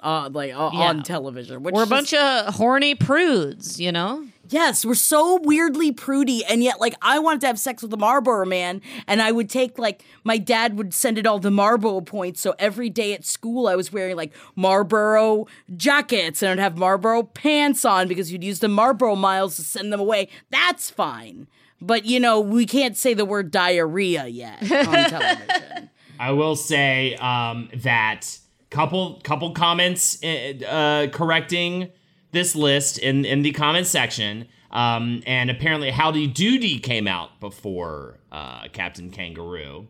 [0.00, 1.62] uh, like uh, on television.
[1.62, 4.26] Which We're a bunch of horny prudes, you know.
[4.48, 7.96] Yes, we're so weirdly prudy, and yet, like, I wanted to have sex with a
[7.96, 12.00] Marlboro man, and I would take, like, my dad would send it all the Marlboro
[12.00, 16.78] points, so every day at school I was wearing, like, Marlboro jackets, and I'd have
[16.78, 20.28] Marlboro pants on because you'd use the Marlboro miles to send them away.
[20.50, 21.46] That's fine.
[21.80, 25.90] But, you know, we can't say the word diarrhea yet on television.
[26.18, 28.38] I will say um, that
[28.70, 31.90] couple couple comments uh, correcting
[32.32, 34.48] this list in in the comment section.
[34.70, 39.88] Um, and apparently, Howdy Doody came out before uh, Captain Kangaroo.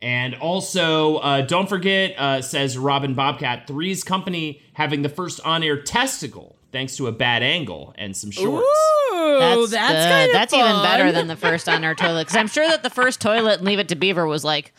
[0.00, 5.62] And also, uh, don't forget, uh, says Robin Bobcat, Three's Company having the first on
[5.62, 8.66] air testicle thanks to a bad angle and some shorts.
[8.66, 10.10] Ooh, That's, that's, good.
[10.10, 12.24] kind of That's even better than the first on our toilet.
[12.24, 14.74] Because I'm sure that the first toilet in Leave It to Beaver was like,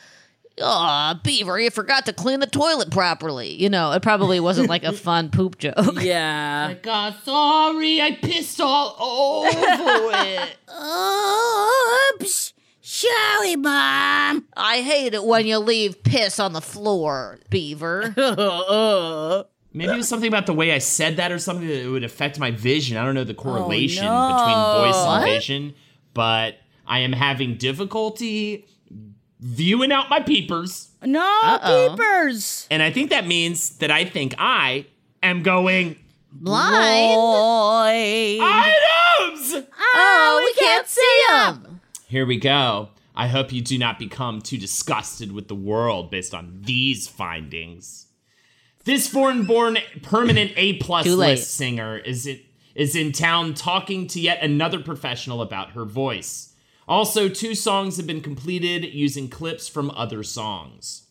[0.59, 4.83] "Oh, Beaver, you forgot to clean the toilet properly." You know, it probably wasn't like
[4.83, 6.01] a fun poop joke.
[6.01, 6.73] Yeah.
[6.81, 10.57] God, sorry, I pissed all over it.
[12.21, 12.53] Oops.
[12.81, 14.45] Sorry, Mom.
[14.55, 18.13] I hate it when you leave piss on the floor, Beaver.
[18.15, 19.43] Uh-uh.
[19.73, 22.05] Maybe it was something about the way I said that or something that it would
[22.05, 22.95] affect my vision.
[22.95, 24.27] I don't know the oh, correlation no.
[24.27, 25.21] between voice What?
[25.21, 25.73] and vision,
[26.13, 26.55] but
[26.87, 28.65] I am having difficulty
[29.45, 30.89] viewing out my peepers.
[31.03, 31.89] No Uh-oh.
[31.91, 32.67] peepers.
[32.71, 34.87] And I think that means that I think I
[35.21, 35.97] am going
[36.31, 37.15] Blind.
[37.15, 38.39] Boy.
[38.41, 39.53] items.
[39.53, 41.79] Oh, oh we can't see him.
[42.07, 42.89] Here we go.
[43.15, 48.07] I hope you do not become too disgusted with the world based on these findings.
[48.83, 54.43] This foreign-born permanent A plus list singer is it is in town talking to yet
[54.43, 56.53] another professional about her voice.
[56.88, 61.07] Also, two songs have been completed using clips from other songs.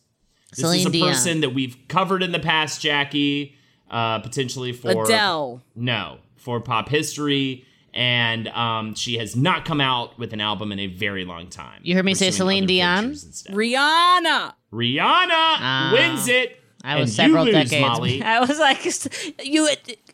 [0.51, 1.07] This is Celine a Dion.
[1.09, 3.55] person that we've covered in the past, Jackie,
[3.91, 5.61] uh, potentially for Adele.
[5.75, 10.79] no, for pop history, and um, she has not come out with an album in
[10.79, 11.81] a very long time.
[11.83, 13.11] You heard me say Celine Dion?
[13.11, 14.53] Rihanna.
[14.71, 16.61] Rihanna wins it.
[16.83, 17.81] I was several lose, decades.
[17.81, 18.21] Molly.
[18.23, 18.85] I was like,
[19.43, 19.67] you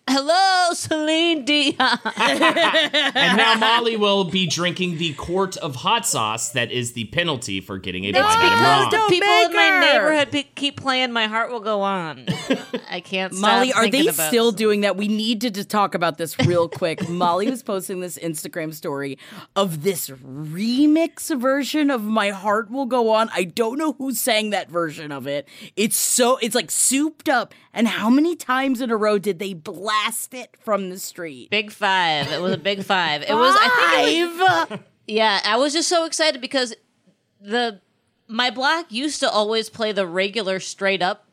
[0.10, 1.76] Hello, Celine Dion.
[2.18, 7.62] and now Molly will be drinking the quart of hot sauce that is the penalty
[7.62, 8.90] for getting a blind item because wrong.
[8.90, 9.80] the Don't people make in my her.
[9.80, 12.26] neighborhood pe- keep playing "My Heart Will Go On."
[12.90, 13.34] I can't.
[13.34, 14.58] Stop Molly, are thinking they about still it.
[14.58, 14.98] doing that?
[14.98, 17.08] We need to just talk about this real quick.
[17.10, 19.18] Molly was posting this Instagram story
[19.56, 23.30] of this remix version of My Heart Will Go On.
[23.34, 25.48] I don't know who sang that version of it.
[25.76, 27.54] It's so it's like souped up.
[27.74, 29.91] And how many times in a row did they blast
[30.34, 31.50] it from the street?
[31.50, 32.32] Big five.
[32.32, 33.22] It was a big five.
[33.24, 33.56] It was.
[33.60, 34.18] I think.
[34.18, 34.84] It was, Five.
[35.08, 36.74] yeah, I was just so excited because
[37.40, 37.82] the
[38.28, 41.26] my block used to always play the regular, straight up,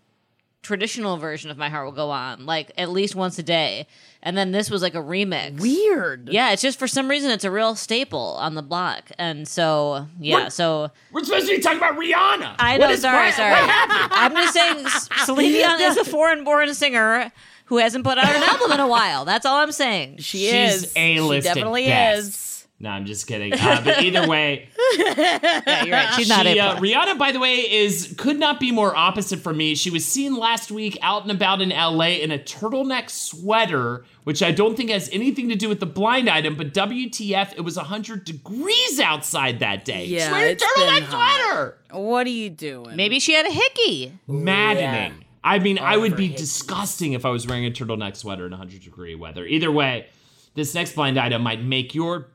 [0.69, 3.87] traditional version of "My Heart Will Go On," like at least once a day,
[4.23, 5.59] and then this was like a remix.
[5.61, 6.29] Weird.
[6.31, 10.07] Yeah, it's just for some reason it's a real staple on the block, and so
[10.21, 10.53] yeah, What?
[10.53, 12.57] so We're supposed to be talking about Rihanna.
[12.59, 12.91] I know.
[12.91, 13.51] is- sorry, what- sorry.
[13.53, 14.12] What happened?
[14.12, 17.33] I'm just saying, S- Celine Dion is a foreign-born singer
[17.64, 19.25] who hasn't put out an album in a while.
[19.25, 20.19] That's all I'm saying.
[20.19, 20.93] She She's is.
[20.97, 22.29] A-list She at definitely best.
[22.29, 22.47] is.
[22.81, 23.53] No, I'm just kidding.
[23.55, 26.14] Uh, but either way, Yeah, you're right.
[26.14, 29.41] She's not she, a uh, Rihanna, by the way, is could not be more opposite
[29.41, 29.74] from me.
[29.74, 34.45] She was seen last week out and about in LA in a turtleneck sweater, which
[34.45, 36.55] I don't think has anything to do with the blind item.
[36.57, 40.05] But WTF, it was 100 degrees outside that day.
[40.07, 41.41] Yeah, wearing a it's been turtleneck hot.
[41.41, 41.79] sweater.
[41.91, 42.95] What are you doing?
[42.95, 44.12] Maybe she had a hickey.
[44.29, 45.24] Maddening.
[45.43, 46.37] I mean, I would be Overhit.
[46.37, 49.45] disgusting if I was wearing a turtleneck sweater in 100 degree weather.
[49.47, 50.07] Either way,
[50.55, 52.29] this next blind item might make your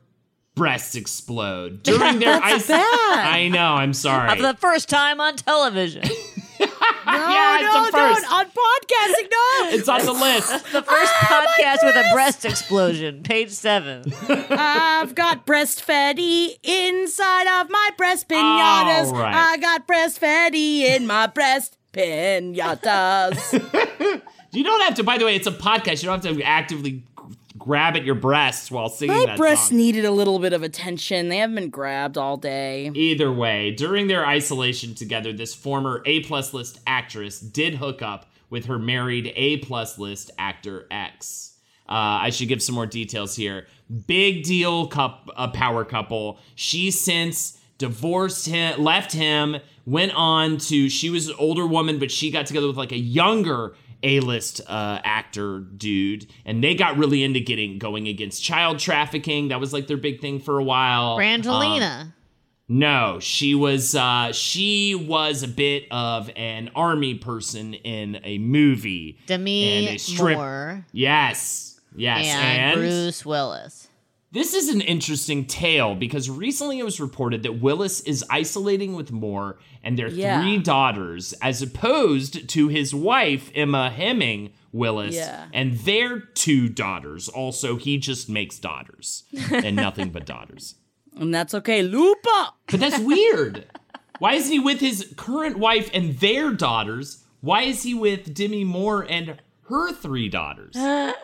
[0.54, 2.68] breasts explode during their ice.
[2.68, 3.26] bad.
[3.26, 3.74] I know.
[3.74, 4.36] I'm sorry.
[4.36, 6.02] For the first time on television.
[6.60, 8.22] yeah, it's no, a first.
[8.22, 9.76] no, on podcasting, no.
[9.76, 10.64] It's on the list.
[10.72, 12.14] The first Ah, podcast with a breast!
[12.14, 13.22] breast explosion.
[13.22, 14.04] Page seven.
[14.28, 19.06] I've got breastfetti inside of my breast pinatas.
[19.06, 19.34] All right.
[19.34, 23.52] I got breastfetti in my breast pinatas.
[24.52, 25.04] You don't have to.
[25.04, 26.02] By the way, it's a podcast.
[26.02, 27.02] You don't have to actively g-
[27.64, 29.78] grab at your breasts while singing my that breasts song.
[29.78, 31.30] needed a little bit of attention.
[31.30, 32.90] They haven't been grabbed all day.
[32.94, 38.30] Either way, during their isolation together, this former A plus list actress did hook up
[38.50, 41.56] with her married A plus list actor X.
[41.88, 43.66] Uh, I should give some more details here.
[44.06, 46.38] Big deal, cup, a power couple.
[46.54, 49.56] She since divorced him, left him,
[49.86, 50.90] went on to.
[50.90, 53.74] She was an older woman, but she got together with like a younger
[54.04, 59.48] a-list uh, actor dude, and they got really into getting going against child trafficking.
[59.48, 61.14] That was like their big thing for a while.
[61.14, 62.12] Um, Brangelina.
[62.68, 69.18] no, she was uh she was a bit of an army person in a movie.
[69.26, 70.86] Demi and a strip- Moore.
[70.92, 71.80] Yes.
[71.96, 72.26] Yes.
[72.26, 73.88] and, And, Bruce Willis.
[74.34, 79.10] This is an interesting tale because recently it was reported that Willis is isolating with
[79.10, 80.42] Moore and their Yeah.
[80.42, 85.46] three daughters, as opposed to his wife, Emma Hemming Willis, Yeah.
[85.54, 87.28] and their two daughters.
[87.28, 90.74] Also, he just makes daughters and nothing but daughters.
[91.16, 91.82] And that's okay.
[91.82, 92.54] Lupa!
[92.70, 93.66] But that's weird.
[94.18, 97.24] Why isn't he with his current wife and their daughters?
[97.40, 99.36] Why is he with Demi Moore and
[99.68, 100.74] her three daughters?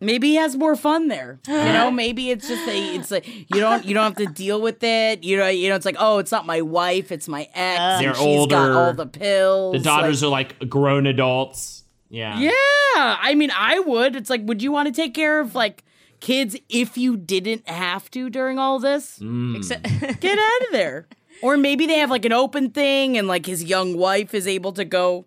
[0.00, 1.38] Maybe he has more fun there.
[1.46, 4.60] You know, maybe it's just a it's like you don't you don't have to deal
[4.60, 5.22] with it.
[5.22, 8.02] You know, you know, it's like, oh, it's not my wife, it's my ex.
[8.02, 8.78] They're she's got older.
[8.78, 9.72] all the pills.
[9.74, 11.84] The daughters like- are like grown adults.
[12.08, 12.38] Yeah.
[12.38, 12.50] Yeah.
[12.96, 14.16] I mean, I would.
[14.16, 15.84] It's like, would you want to take care of like
[16.18, 19.18] kids if you didn't have to during all this?
[19.20, 19.56] Mm.
[19.56, 19.84] Except,
[20.20, 21.06] Get out of there.
[21.42, 24.72] Or maybe they have like an open thing and like his young wife is able
[24.72, 25.24] to go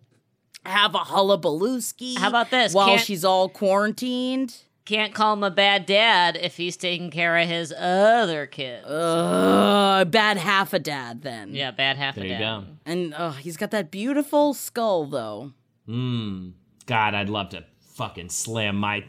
[0.66, 2.18] have a hullabalooski.
[2.18, 2.74] How about this?
[2.74, 4.56] While Can't- she's all quarantined.
[4.86, 8.86] can't call him a bad dad if he's taking care of his other kids.
[8.86, 11.54] Uh, bad half a dad then.
[11.56, 12.40] yeah, bad half There a you dad.
[12.40, 12.64] go.
[12.86, 15.52] And uh, he's got that beautiful skull though.
[15.88, 16.54] Mm.
[16.86, 17.64] God, I'd love to
[17.96, 19.06] fucking slam my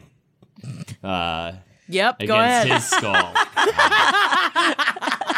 [1.03, 1.53] uh
[1.87, 2.67] Yep, against go ahead.
[2.67, 3.33] his skull.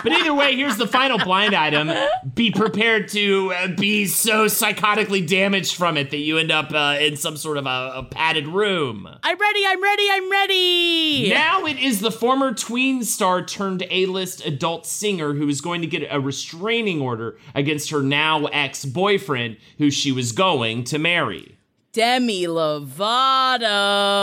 [0.03, 1.91] but either way, here's the final blind item.
[2.33, 6.97] Be prepared to uh, be so psychotically damaged from it that you end up uh,
[6.99, 9.09] in some sort of a, a padded room.
[9.23, 11.29] I'm ready, I'm ready, I'm ready.
[11.29, 15.87] Now it is the former tween star turned A-list adult singer who is going to
[15.87, 21.56] get a restraining order against her now ex-boyfriend who she was going to marry.
[21.97, 23.63] Demi Lovato.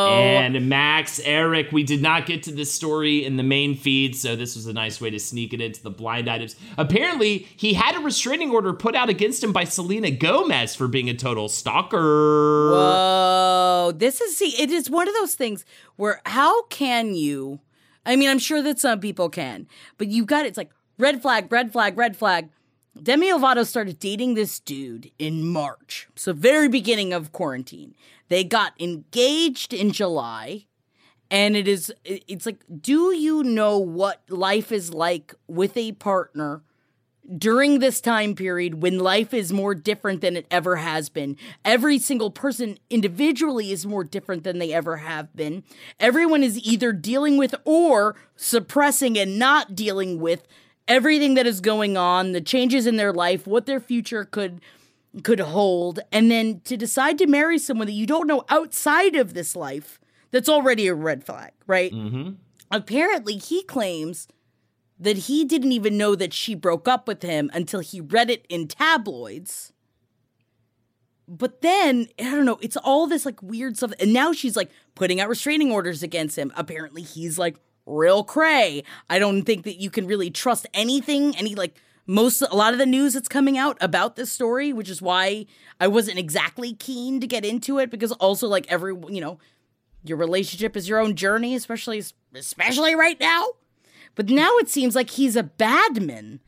[0.08, 4.36] And Max, Eric, we did not get to this story in the main feed, so
[4.36, 6.54] this was a nice way to sneak it into the blind items.
[6.78, 11.10] Apparently, he had a restraining order put out against him by Selena Gomez for being
[11.10, 12.70] a total stalker.
[12.70, 15.64] Whoa, this is see, it is one of those things
[15.96, 17.58] where how can you?
[18.06, 19.66] I mean, I'm sure that some people can,
[19.98, 22.50] but you got it's like red flag, red flag, red flag.
[23.02, 27.94] Demi Lovato started dating this dude in March, so very beginning of quarantine.
[28.28, 30.66] They got engaged in July,
[31.30, 36.62] and it is it's like, do you know what life is like with a partner
[37.38, 41.36] during this time period when life is more different than it ever has been.
[41.64, 45.64] Every single person individually is more different than they ever have been.
[45.98, 50.46] Everyone is either dealing with or suppressing and not dealing with
[50.88, 54.60] everything that is going on, the changes in their life, what their future could
[55.22, 59.32] could hold, and then to decide to marry someone that you don't know outside of
[59.32, 60.00] this life,
[60.32, 61.92] that's already a red flag, right?
[61.92, 62.32] Mm-hmm.
[62.72, 64.26] Apparently, he claims
[64.98, 68.44] that he didn't even know that she broke up with him until he read it
[68.48, 69.72] in tabloids.
[71.28, 73.92] But then, I don't know, it's all this like weird stuff.
[74.00, 76.52] And now she's like putting out restraining orders against him.
[76.56, 77.56] Apparently, he's like
[77.86, 78.84] real cray.
[79.10, 82.78] I don't think that you can really trust anything, any like most a lot of
[82.78, 85.46] the news that's coming out about this story, which is why
[85.80, 89.38] I wasn't exactly keen to get into it because also like every, you know,
[90.04, 92.02] your relationship is your own journey, especially
[92.34, 93.46] especially right now.
[94.14, 96.40] But now it seems like he's a badman.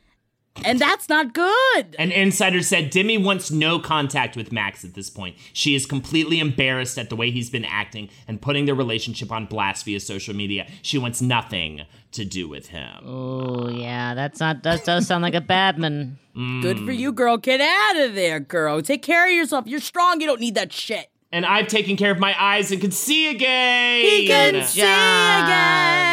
[0.65, 1.97] And that's not good.
[1.99, 5.37] An insider said Demi wants no contact with Max at this point.
[5.53, 9.47] She is completely embarrassed at the way he's been acting and putting their relationship on
[9.47, 10.67] blast via social media.
[10.83, 11.83] She wants nothing
[12.13, 13.05] to do with him.
[13.05, 16.19] Oh yeah, that's not that does sound like a badman.
[16.35, 17.39] Good for you, girl.
[17.39, 18.83] Get out of there, girl.
[18.83, 19.67] Take care of yourself.
[19.67, 20.21] You're strong.
[20.21, 21.09] You don't need that shit.
[21.33, 24.05] And I've taken care of my eyes and can see again.
[24.05, 26.06] He can see again.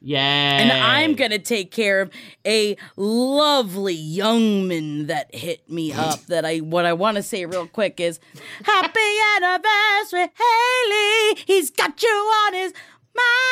[0.00, 0.16] Yay.
[0.18, 2.10] And I'm gonna take care of
[2.46, 6.24] a lovely young man that hit me up.
[6.26, 8.20] That I what I want to say real quick is,
[8.64, 9.00] Happy
[9.36, 11.42] anniversary, Haley.
[11.46, 12.72] He's got you on his
[13.18, 13.48] mind.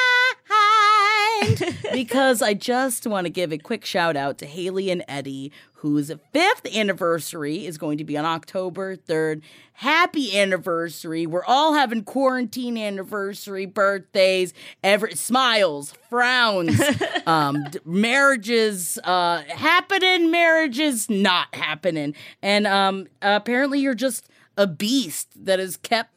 [1.92, 6.12] because I just want to give a quick shout out to Haley and Eddie, whose
[6.32, 9.42] fifth anniversary is going to be on October 3rd.
[9.74, 11.26] Happy anniversary.
[11.26, 16.80] We're all having quarantine anniversary birthdays, ever smiles, frowns,
[17.26, 22.14] um, marriages uh, happening, marriages not happening.
[22.42, 26.10] And um, apparently you're just a beast that has kept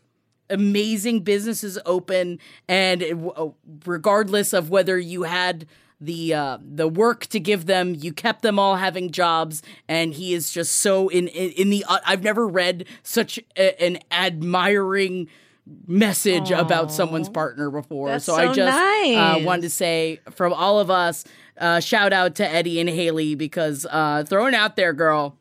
[0.49, 3.17] amazing businesses open and it-
[3.85, 5.65] regardless of whether you had
[6.01, 10.33] the uh, the work to give them you kept them all having jobs and he
[10.33, 15.27] is just so in in, in the uh, I've never read such a, an admiring
[15.87, 18.09] message about someone's partner before.
[18.09, 21.25] That's so, I so just uh, wanted to say from all of us
[21.57, 25.37] uh, shout out to Eddie and Haley because uh, throwing out there girl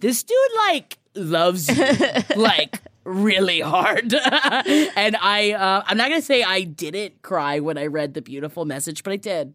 [0.00, 1.84] this dude like loves you.
[2.36, 4.14] Like really hard
[4.64, 8.64] and i uh, i'm not gonna say i didn't cry when i read the beautiful
[8.64, 9.52] message but i did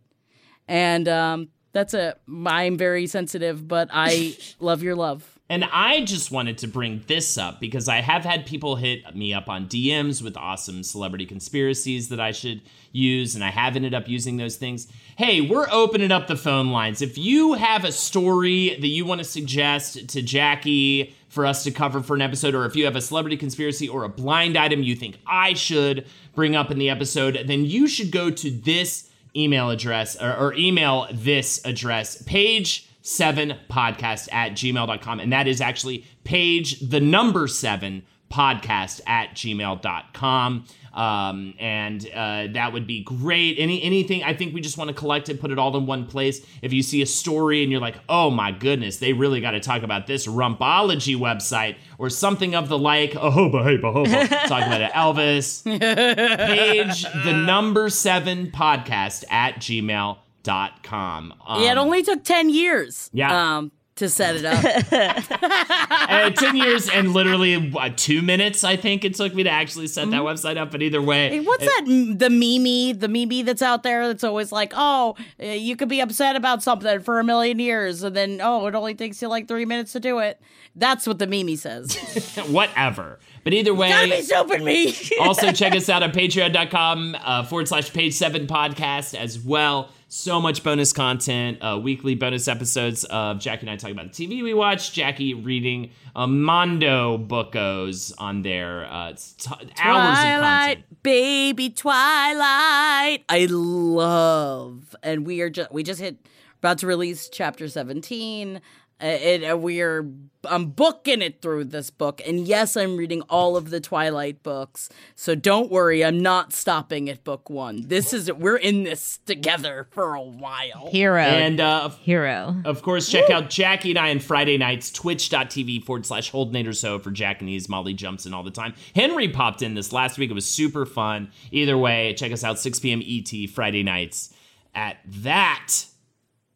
[0.68, 6.32] and um that's it i'm very sensitive but i love your love And I just
[6.32, 10.22] wanted to bring this up because I have had people hit me up on DMs
[10.22, 14.58] with awesome celebrity conspiracies that I should use, and I have ended up using those
[14.58, 14.88] things.
[15.18, 17.02] Hey, we're opening up the phone lines.
[17.02, 21.72] If you have a story that you want to suggest to Jackie for us to
[21.72, 24.84] cover for an episode, or if you have a celebrity conspiracy or a blind item
[24.84, 26.06] you think I should
[26.36, 30.54] bring up in the episode, then you should go to this email address or, or
[30.56, 35.20] email this address, page seven podcast at gmail.com.
[35.20, 40.66] And that is actually page the number seven podcast at gmail.com.
[40.94, 43.58] Um, and uh, that would be great.
[43.60, 46.06] Any anything I think we just want to collect it, put it all in one
[46.08, 46.46] place.
[46.62, 49.60] If you see a story and you're like, oh my goodness, they really got to
[49.60, 53.12] talk about this Rumpology website or something of the like.
[53.12, 54.28] Ahoba, hey, bahoba.
[54.48, 54.92] Talk about it.
[54.94, 55.64] Elvis.
[55.64, 61.34] Page the number seven podcast at gmail.com.
[61.46, 63.58] Um, yeah it only took 10 years Yeah.
[63.58, 64.64] um to set it up
[66.10, 69.88] uh, 10 years and literally what, two minutes, I think it took me to actually
[69.88, 70.72] set that website up.
[70.72, 74.52] But either way, Hey, what's that the meme the meme that's out there that's always
[74.52, 78.40] like oh uh, you could be upset about something for a million years and then
[78.42, 80.42] oh it only takes you like three minutes to do it
[80.76, 81.96] that's what the meme says
[82.50, 83.20] whatever.
[83.44, 87.68] But either way, gotta be stupid me also check us out on patreon.com uh, forward
[87.68, 89.90] slash page seven podcast as well.
[90.12, 94.28] So much bonus content, uh, weekly bonus episodes of Jackie and I talking about the
[94.28, 98.92] TV we watch, Jackie reading uh, Mondo bookos on there.
[98.92, 100.86] Uh, it's t- hours of content.
[101.04, 103.24] Baby Twilight.
[103.30, 106.18] I love, and we are just we just hit
[106.58, 108.60] about to release chapter seventeen, Uh,
[109.02, 110.06] It, uh, we're
[110.46, 114.90] I'm booking it through this book, and yes, I'm reading all of the Twilight books.
[115.16, 117.88] So don't worry, I'm not stopping at book one.
[117.88, 120.90] This is we're in this together for a while.
[120.92, 121.22] Hero.
[121.22, 122.62] And uh, Hero.
[122.66, 127.00] Of course, check out Jackie and I on Friday nights, twitch.tv forward slash Holdnator So
[127.00, 128.74] for Jack and E's Molly Jumps in all the time.
[128.96, 130.30] Henry popped in this last week.
[130.30, 131.32] It was super fun.
[131.52, 133.02] Either way, check us out 6 p.m.
[133.06, 134.34] ET Friday nights
[134.74, 135.86] at that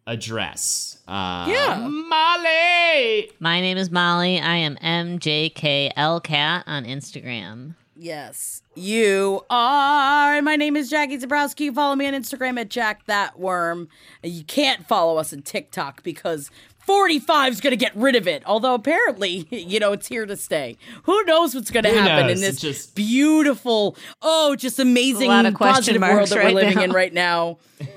[0.08, 0.98] address.
[1.08, 1.88] Uh, Yeah.
[1.88, 3.32] Molly!
[3.40, 4.40] My name is Molly.
[4.40, 7.76] I am MJKLCat on Instagram.
[7.96, 10.42] Yes, you are.
[10.42, 11.74] My name is Jackie Zebrowski.
[11.74, 13.88] Follow me on Instagram at Jack That Worm.
[14.24, 16.50] You can't follow us on TikTok because
[16.80, 18.44] 45 is going to get rid of it.
[18.46, 20.76] Although apparently, you know, it's here to stay.
[21.04, 22.38] Who knows what's going to happen knows?
[22.38, 26.44] in this just- beautiful, oh, just amazing, A lot of question positive world marks that
[26.44, 26.84] we're living now.
[26.84, 27.58] in right now.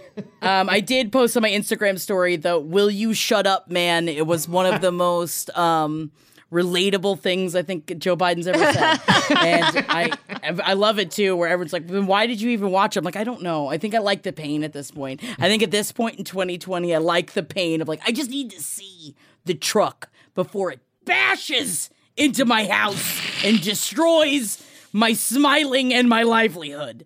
[0.43, 4.27] Um, I did post on my Instagram story the "Will you shut up, man?" It
[4.27, 6.13] was one of the most um,
[6.53, 9.01] relatable things I think Joe Biden's ever said,
[9.37, 10.13] and I
[10.43, 11.37] I love it too.
[11.37, 13.01] Where everyone's like, why did you even watch?" it?
[13.01, 13.69] I'm like, I don't know.
[13.69, 15.23] I think I like the pain at this point.
[15.39, 18.31] I think at this point in 2020, I like the pain of like I just
[18.31, 19.15] need to see
[19.45, 24.63] the truck before it bashes into my house and destroys
[24.93, 27.05] my smiling and my livelihood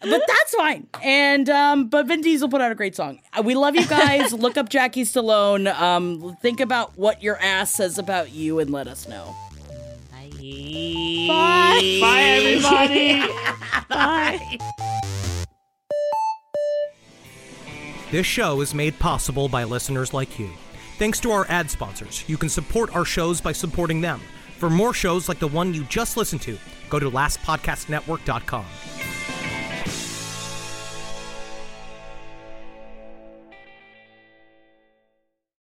[0.00, 0.86] but that's fine.
[1.02, 3.20] And um, but Vin Diesel put out a great song.
[3.36, 4.32] Uh, We love you guys.
[4.38, 5.66] Look up Jackie Stallone.
[5.78, 9.34] Um, think about what your ass says about you, and let us know.
[11.28, 11.98] Bye.
[12.00, 13.20] Bye, everybody!
[13.88, 14.58] Bye.
[18.10, 20.48] This show is made possible by listeners like you.
[20.98, 24.20] Thanks to our ad sponsors, you can support our shows by supporting them.
[24.56, 26.56] For more shows like the one you just listened to,
[26.88, 28.64] go to lastpodcastnetwork.com.